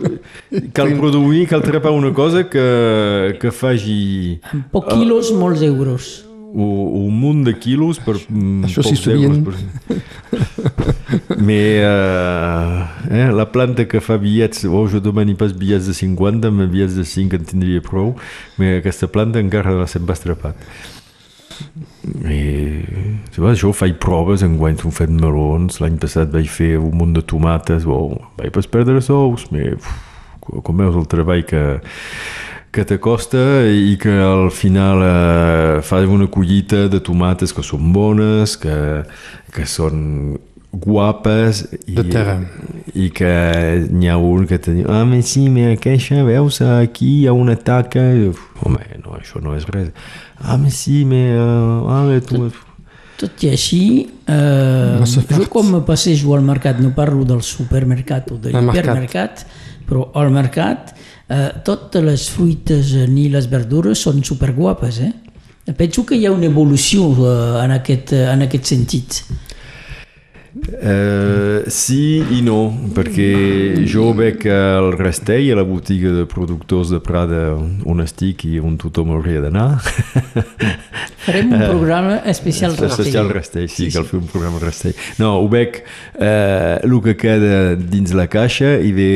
cal 0.74 0.96
produir 0.98 1.44
cal 1.46 1.62
trepar 1.62 1.92
una 1.94 2.10
cosa 2.10 2.42
que, 2.50 3.38
que 3.38 3.52
faci 3.54 4.40
amb 4.50 4.66
poc 4.74 4.90
quilos 4.90 5.30
uh, 5.30 5.38
molts 5.38 5.62
euros 5.62 6.10
un 6.58 7.14
munt 7.20 7.44
de 7.46 7.54
quilos 7.54 8.02
per 8.02 8.16
mm, 8.16 8.66
Això 8.66 8.82
sí 8.82 8.96
sabien. 8.98 9.44
Per... 9.46 9.54
Mais 11.38 11.79
uh, 11.85 12.85
eh, 13.11 13.31
la 13.31 13.46
planta 13.46 13.85
que 13.87 14.01
fa 14.03 14.18
bitllets, 14.18 14.64
oh, 14.66 14.87
jo 14.90 14.98
demani 15.03 15.37
pas 15.38 15.53
bitllets 15.55 15.87
de 15.87 15.94
50, 15.94 16.51
mais 16.51 16.66
bitllets 16.66 16.96
de 16.98 17.05
5 17.07 17.37
en 17.38 17.44
tindria 17.46 17.83
prou, 17.85 18.16
però 18.57 18.79
aquesta 18.81 19.07
planta 19.12 19.42
encara 19.42 19.77
no 19.79 19.87
se'n 19.87 20.09
va 20.09 20.16
estrapat. 20.18 20.59
I, 22.31 22.42
sabeu, 23.35 23.55
jo 23.59 23.72
faig 23.74 23.96
proves, 24.03 24.42
enguany 24.46 24.79
s'han 24.79 24.94
fet 24.94 25.14
melons, 25.14 25.81
l'any 25.83 25.98
passat 26.03 26.31
vaig 26.35 26.51
fer 26.51 26.77
un 26.79 26.94
munt 26.98 27.14
de 27.16 27.22
tomates, 27.22 27.87
oh, 27.87 28.18
vaig 28.38 28.53
pas 28.55 28.70
perdre 28.70 29.03
sous, 29.05 29.48
però 29.51 30.62
com 30.64 30.79
veus 30.81 30.96
el 30.96 31.07
treball 31.11 31.42
que, 31.46 31.64
que 32.72 32.85
t'acosta 32.88 33.42
i 33.68 33.96
que 34.01 34.14
al 34.22 34.51
final 34.55 35.03
eh, 35.05 35.81
fas 35.87 36.09
una 36.09 36.29
collita 36.31 36.87
de 36.88 37.01
tomates 37.05 37.55
que 37.55 37.64
són 37.66 37.92
bones, 37.94 38.57
que, 38.61 38.79
que 39.55 39.66
són 39.68 40.38
guapes 40.72 41.64
i, 41.87 41.94
de 41.96 42.04
terra. 42.04 42.38
i 42.92 43.09
que 43.14 43.33
n'hi 43.88 44.11
ha 44.12 44.18
un 44.20 44.44
que 44.46 44.59
te 44.61 44.74
diu 44.76 44.88
ah, 44.92 45.04
però 45.09 45.20
sí, 45.24 45.46
però 45.48 45.72
aquesta, 45.72 46.22
veus, 46.28 46.61
aquí 46.62 47.11
hi 47.22 47.26
ha 47.26 47.33
una 47.33 47.57
taca. 47.57 48.04
Home, 48.64 48.85
no, 49.04 49.16
això 49.16 49.40
no 49.40 49.57
és 49.57 49.66
res. 49.72 49.92
Ah, 50.38 50.57
però 50.57 50.72
sí, 50.72 51.04
però 51.09 51.85
ah, 51.88 52.07
tu... 52.20 52.48
Tot, 52.48 52.64
tot 53.18 53.42
i 53.42 53.50
així 53.50 53.83
eh, 54.31 55.04
jo 55.33 55.46
quan 55.50 55.72
me 55.72 55.81
passejo 55.87 56.37
al 56.37 56.44
mercat 56.46 56.78
no 56.78 56.92
parlo 56.94 57.24
del 57.26 57.42
supermercat 57.42 58.31
o 58.31 58.38
de 58.38 58.52
l'hipermercat 58.54 59.42
però 59.88 60.04
al 60.20 60.31
mercat 60.31 60.92
eh, 60.94 61.48
totes 61.66 62.04
les 62.04 62.28
fruites 62.31 62.92
ni 63.11 63.26
les 63.33 63.48
verdures 63.50 64.04
són 64.07 64.22
superguapes 64.22 65.00
eh? 65.02 65.11
penso 65.74 66.07
que 66.07 66.14
hi 66.14 66.28
ha 66.28 66.33
una 66.33 66.46
evolució 66.46 67.11
eh, 67.16 67.64
en, 67.64 67.74
aquest, 67.81 68.14
en 68.20 68.46
aquest 68.46 68.70
sentit 68.70 69.22
Uh, 70.56 71.68
sí 71.68 72.22
i 72.32 72.38
no, 72.40 72.70
perquè 72.96 73.84
jo 73.84 74.08
veig 74.16 74.46
al 74.48 74.94
Rastell, 74.96 75.50
a 75.52 75.58
la 75.58 75.64
botiga 75.68 76.08
de 76.14 76.24
productors 76.28 76.88
de 76.94 77.02
Prada 77.04 77.52
on 77.58 78.00
estic 78.00 78.46
i 78.48 78.56
on 78.56 78.78
tothom 78.80 79.12
hauria 79.12 79.42
d'anar. 79.44 79.76
Farem 81.28 81.52
un 81.52 81.61
programa 81.66 82.14
especial 82.32 82.72
Rastell. 82.72 82.94
Especial 82.94 83.28
Rastell, 83.28 83.68
sí, 83.68 83.84
sí, 83.84 83.92
cal 83.92 84.06
sí. 84.06 84.14
fer 84.14 84.20
un 84.22 84.30
programa 84.32 84.62
Rastell. 84.62 84.96
No, 85.20 85.34
ho 85.42 85.50
veig 85.52 85.82
uh, 85.82 86.78
el 86.80 86.96
que 87.04 87.16
queda 87.20 87.76
dins 87.76 88.16
la 88.16 88.24
caixa 88.32 88.78
i 88.80 88.94
bé, 88.96 89.11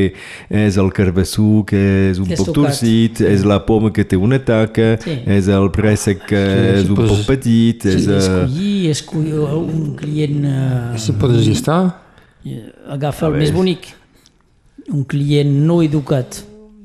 és 0.53 0.77
el 0.77 0.93
carbassú 0.93 1.63
que 1.69 1.81
és 2.11 2.21
un 2.21 2.29
que 2.29 2.37
poc 2.43 2.53
torcit, 2.61 3.25
és 3.25 3.47
la 3.49 3.63
poma 3.65 3.93
que 3.97 4.05
té 4.05 4.21
una 4.21 4.43
taca, 4.45 4.99
sí. 5.01 5.17
és 5.25 5.49
el 5.49 5.73
préssec 5.73 6.29
que 6.29 6.45
sí, 6.45 6.69
és 6.77 6.93
un 6.93 7.01
poc 7.01 7.25
petit, 7.31 7.89
sí, 7.89 8.05
és... 8.05 8.11
Escollir, 8.21 8.93
escollir 8.93 9.41
un 9.63 9.93
client... 9.97 10.39
Uh 10.53 11.23
podes 11.33 11.51
estar? 11.57 11.83
Agafa 12.93 13.29
el 13.31 13.43
més 13.43 13.53
bonic. 13.55 13.93
Un 14.93 15.05
client 15.09 15.53
no 15.67 15.83
educat. 15.85 16.43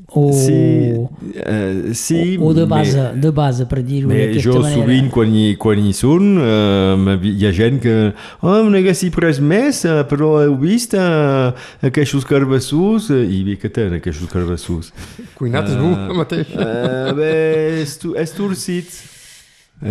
O, 0.10 0.31
sí, 0.31 0.53
uh, 0.95 1.93
sí, 1.93 2.38
o, 2.39 2.47
o 2.47 2.53
de 2.53 2.63
base, 2.65 2.95
mais, 2.95 3.19
de 3.19 3.31
base 3.36 3.65
per 3.67 3.81
dir-ho 3.83 4.07
d'aquesta 4.07 4.53
manera. 4.55 4.69
Jo 4.71 4.86
sovint 4.86 5.10
quan 5.12 5.33
hi, 5.36 5.43
quan 5.60 5.81
hi 5.83 5.91
són 5.91 6.39
uh, 6.39 7.17
hi 7.27 7.43
ha 7.43 7.51
gent 7.51 7.81
que 7.83 7.95
oh, 8.39 8.53
no 8.53 8.71
n'haguessi 8.71 9.10
pres 9.12 9.41
més 9.43 9.83
uh, 9.83 9.99
però 10.07 10.31
heu 10.45 10.55
vist 10.63 10.95
uh, 10.95 11.51
aquests 11.91 12.23
carbassús 12.29 13.12
uh, 13.12 13.19
i 13.19 13.43
bé 13.49 13.57
que 13.60 13.67
tenen 13.67 13.99
aquests 13.99 14.31
carbassús 14.31 14.93
cuinat 15.36 15.67
és 15.67 15.75
uh, 15.75 15.83
bu 15.83 16.17
mateix 16.23 16.55
uh, 16.55 17.12
bé, 17.19 17.36
és, 17.83 17.99
és 18.23 18.36
torcit 18.39 18.97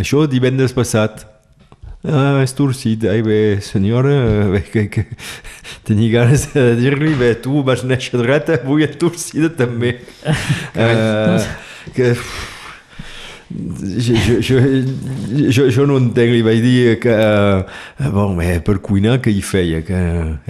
això 0.01 0.25
divendres 0.25 0.73
passat 0.73 1.27
Ah, 2.09 2.45
torcit. 2.55 3.05
Ai, 3.05 3.23
bé, 3.23 3.61
senyora, 3.61 4.49
bé, 4.53 4.61
que, 4.63 4.87
que 4.87 5.07
tenia 5.87 6.11
ganes 6.13 6.47
de 6.55 6.77
dir-li, 6.79 7.15
bé, 7.19 7.35
tu 7.35 7.63
vas 7.67 7.83
néixer 7.83 8.21
dreta, 8.21 8.61
avui 8.63 8.87
és 8.87 8.95
torcida 9.01 9.51
també. 9.51 9.97
uh, 10.27 11.43
que... 11.97 12.15
Jo, 13.47 14.15
jo, 14.43 14.59
jo, 14.59 15.51
jo, 15.55 15.65
jo 15.71 15.85
no 15.87 16.01
entenc, 16.03 16.33
li 16.35 16.43
vaig 16.43 16.59
dir 16.65 16.97
que 16.99 17.15
uh, 17.15 18.09
bon, 18.11 18.35
bé, 18.39 18.57
per 18.67 18.81
cuinar 18.83 19.21
que 19.23 19.31
hi 19.31 19.43
feia 19.47 19.85
que 19.87 20.01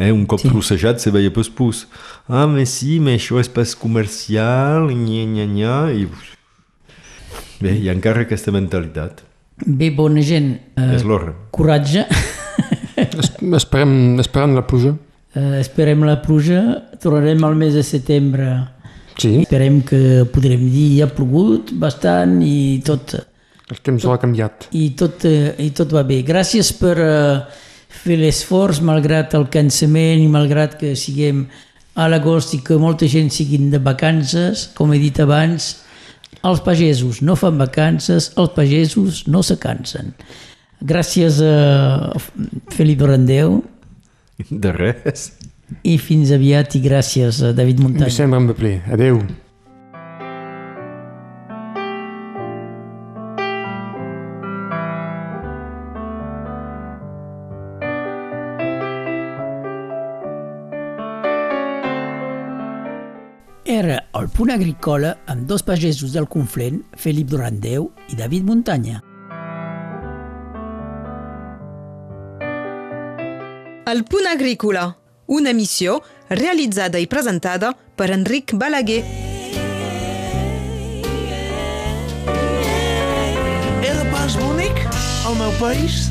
eh, 0.01 0.09
un 0.09 0.25
cop 0.25 0.40
sí. 0.40 0.49
trossejat 0.49 1.05
se 1.05 1.12
veia 1.12 1.29
pas 1.29 1.51
pus 1.53 1.85
ah, 2.25 2.47
mais 2.49 2.73
sí, 2.73 2.97
mais 2.97 3.21
això 3.21 3.37
és 3.42 3.53
pas 3.53 3.77
comercial 3.77 4.88
nya, 4.97 5.29
nya, 5.29 5.45
nya 5.45 5.77
i 5.92 6.09
bé, 7.61 7.77
hi 7.77 7.90
ha 7.90 7.92
encara 7.92 8.25
aquesta 8.25 8.57
mentalitat 8.57 9.26
Bé, 9.64 9.90
bona 9.90 10.21
gent. 10.21 10.53
Eh, 10.77 10.95
és 10.99 11.05
l'hora. 11.07 11.33
Coratge. 11.55 12.05
esperem, 13.61 14.19
esperem 14.21 14.57
la 14.57 14.66
pluja. 14.69 14.92
Eh, 15.33 15.61
esperem 15.62 16.05
la 16.05 16.19
pluja. 16.23 16.62
Tornarem 17.01 17.45
al 17.47 17.57
mes 17.57 17.77
de 17.77 17.85
setembre. 17.87 18.51
Sí. 19.16 19.38
Esperem 19.47 19.81
que 19.87 20.27
podrem 20.33 20.66
dir 20.69 21.05
ha 21.05 21.09
plogut 21.12 21.73
bastant 21.81 22.38
i 22.45 22.83
tot... 22.85 23.16
El 23.66 23.81
temps 23.83 24.05
tot, 24.05 24.12
ha 24.12 24.21
canviat. 24.23 24.69
I 24.79 24.90
tot, 24.99 25.25
eh, 25.27 25.55
I 25.64 25.71
tot 25.75 25.95
va 25.97 26.05
bé. 26.07 26.21
Gràcies 26.27 26.71
per 26.77 26.95
eh, 27.01 27.62
fer 28.05 28.21
l'esforç, 28.21 28.83
malgrat 28.85 29.35
el 29.38 29.49
cansament 29.53 30.21
i 30.23 30.29
malgrat 30.31 30.77
que 30.79 30.92
siguem 30.99 31.47
a 31.97 32.11
l'agost 32.12 32.53
i 32.55 32.61
que 32.62 32.77
molta 32.79 33.09
gent 33.09 33.33
siguin 33.33 33.71
de 33.73 33.81
vacances, 33.83 34.69
com 34.77 34.92
he 34.92 35.01
dit 35.01 35.19
abans, 35.25 35.73
els 36.47 36.61
pagesos 36.65 37.23
no 37.25 37.37
fan 37.39 37.59
vacances, 37.59 38.31
els 38.37 38.53
pagesos 38.57 39.25
no 39.31 39.43
se 39.47 39.59
cansen. 39.62 40.12
Gràcies 40.87 41.41
a 41.41 42.12
Felip 42.75 43.03
Randeu. 43.07 43.62
De 44.51 44.73
res. 44.77 45.31
I 45.83 45.97
fins 45.99 46.31
aviat 46.35 46.77
i 46.79 46.83
gràcies 46.85 47.41
a 47.43 47.53
David 47.57 47.81
Muntanya. 47.83 48.12
Mi 48.12 48.15
sembla 48.15 48.43
un 48.43 48.53
ple. 48.55 48.77
Adéu. 48.93 49.23
Punt 64.37 64.51
agrícola 64.53 65.14
amb 65.33 65.46
dos 65.49 65.62
pagesos 65.64 66.12
del 66.12 66.27
Conflent, 66.29 66.83
Felip 67.01 67.31
Durandeu 67.31 67.87
i 68.12 68.16
David 68.18 68.44
Muntanya. 68.44 68.99
El 73.88 74.03
punt 74.05 74.29
agrícola, 74.29 74.99
una 75.25 75.55
missió 75.57 76.03
realitzada 76.29 77.01
i 77.01 77.09
presentada 77.09 77.70
per 77.96 78.11
Enric 78.12 78.53
Balaguer. 78.61 78.99
Era 83.88 84.05
pas 84.12 84.37
bonic, 84.37 84.83
el 85.31 85.38
meu 85.40 85.55
país? 85.62 86.11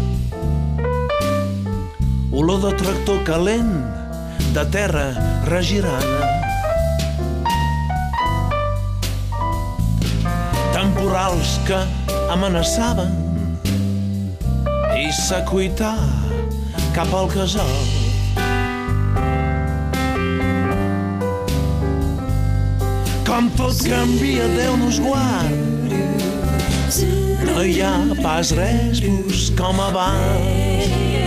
Olor 2.34 2.66
de 2.66 2.74
tractor 2.82 3.22
calent, 3.30 3.76
de 4.58 4.66
terra 4.74 5.12
regirada 5.46 6.35
temporals 11.16 11.60
que 11.66 11.78
amenaçaven 12.30 13.12
i 15.00 15.06
s'acuitar 15.16 15.96
cap 16.92 17.14
al 17.16 17.30
casal. 17.32 17.72
Com 23.24 23.48
tot 23.56 23.80
canvia, 23.88 24.50
Déu 24.58 24.76
nos 24.82 25.00
guard. 25.00 25.56
No 27.48 27.64
hi 27.64 27.80
ha 27.80 27.96
pas 28.20 28.52
res 28.60 29.00
com 29.56 29.80
abans. 29.88 31.25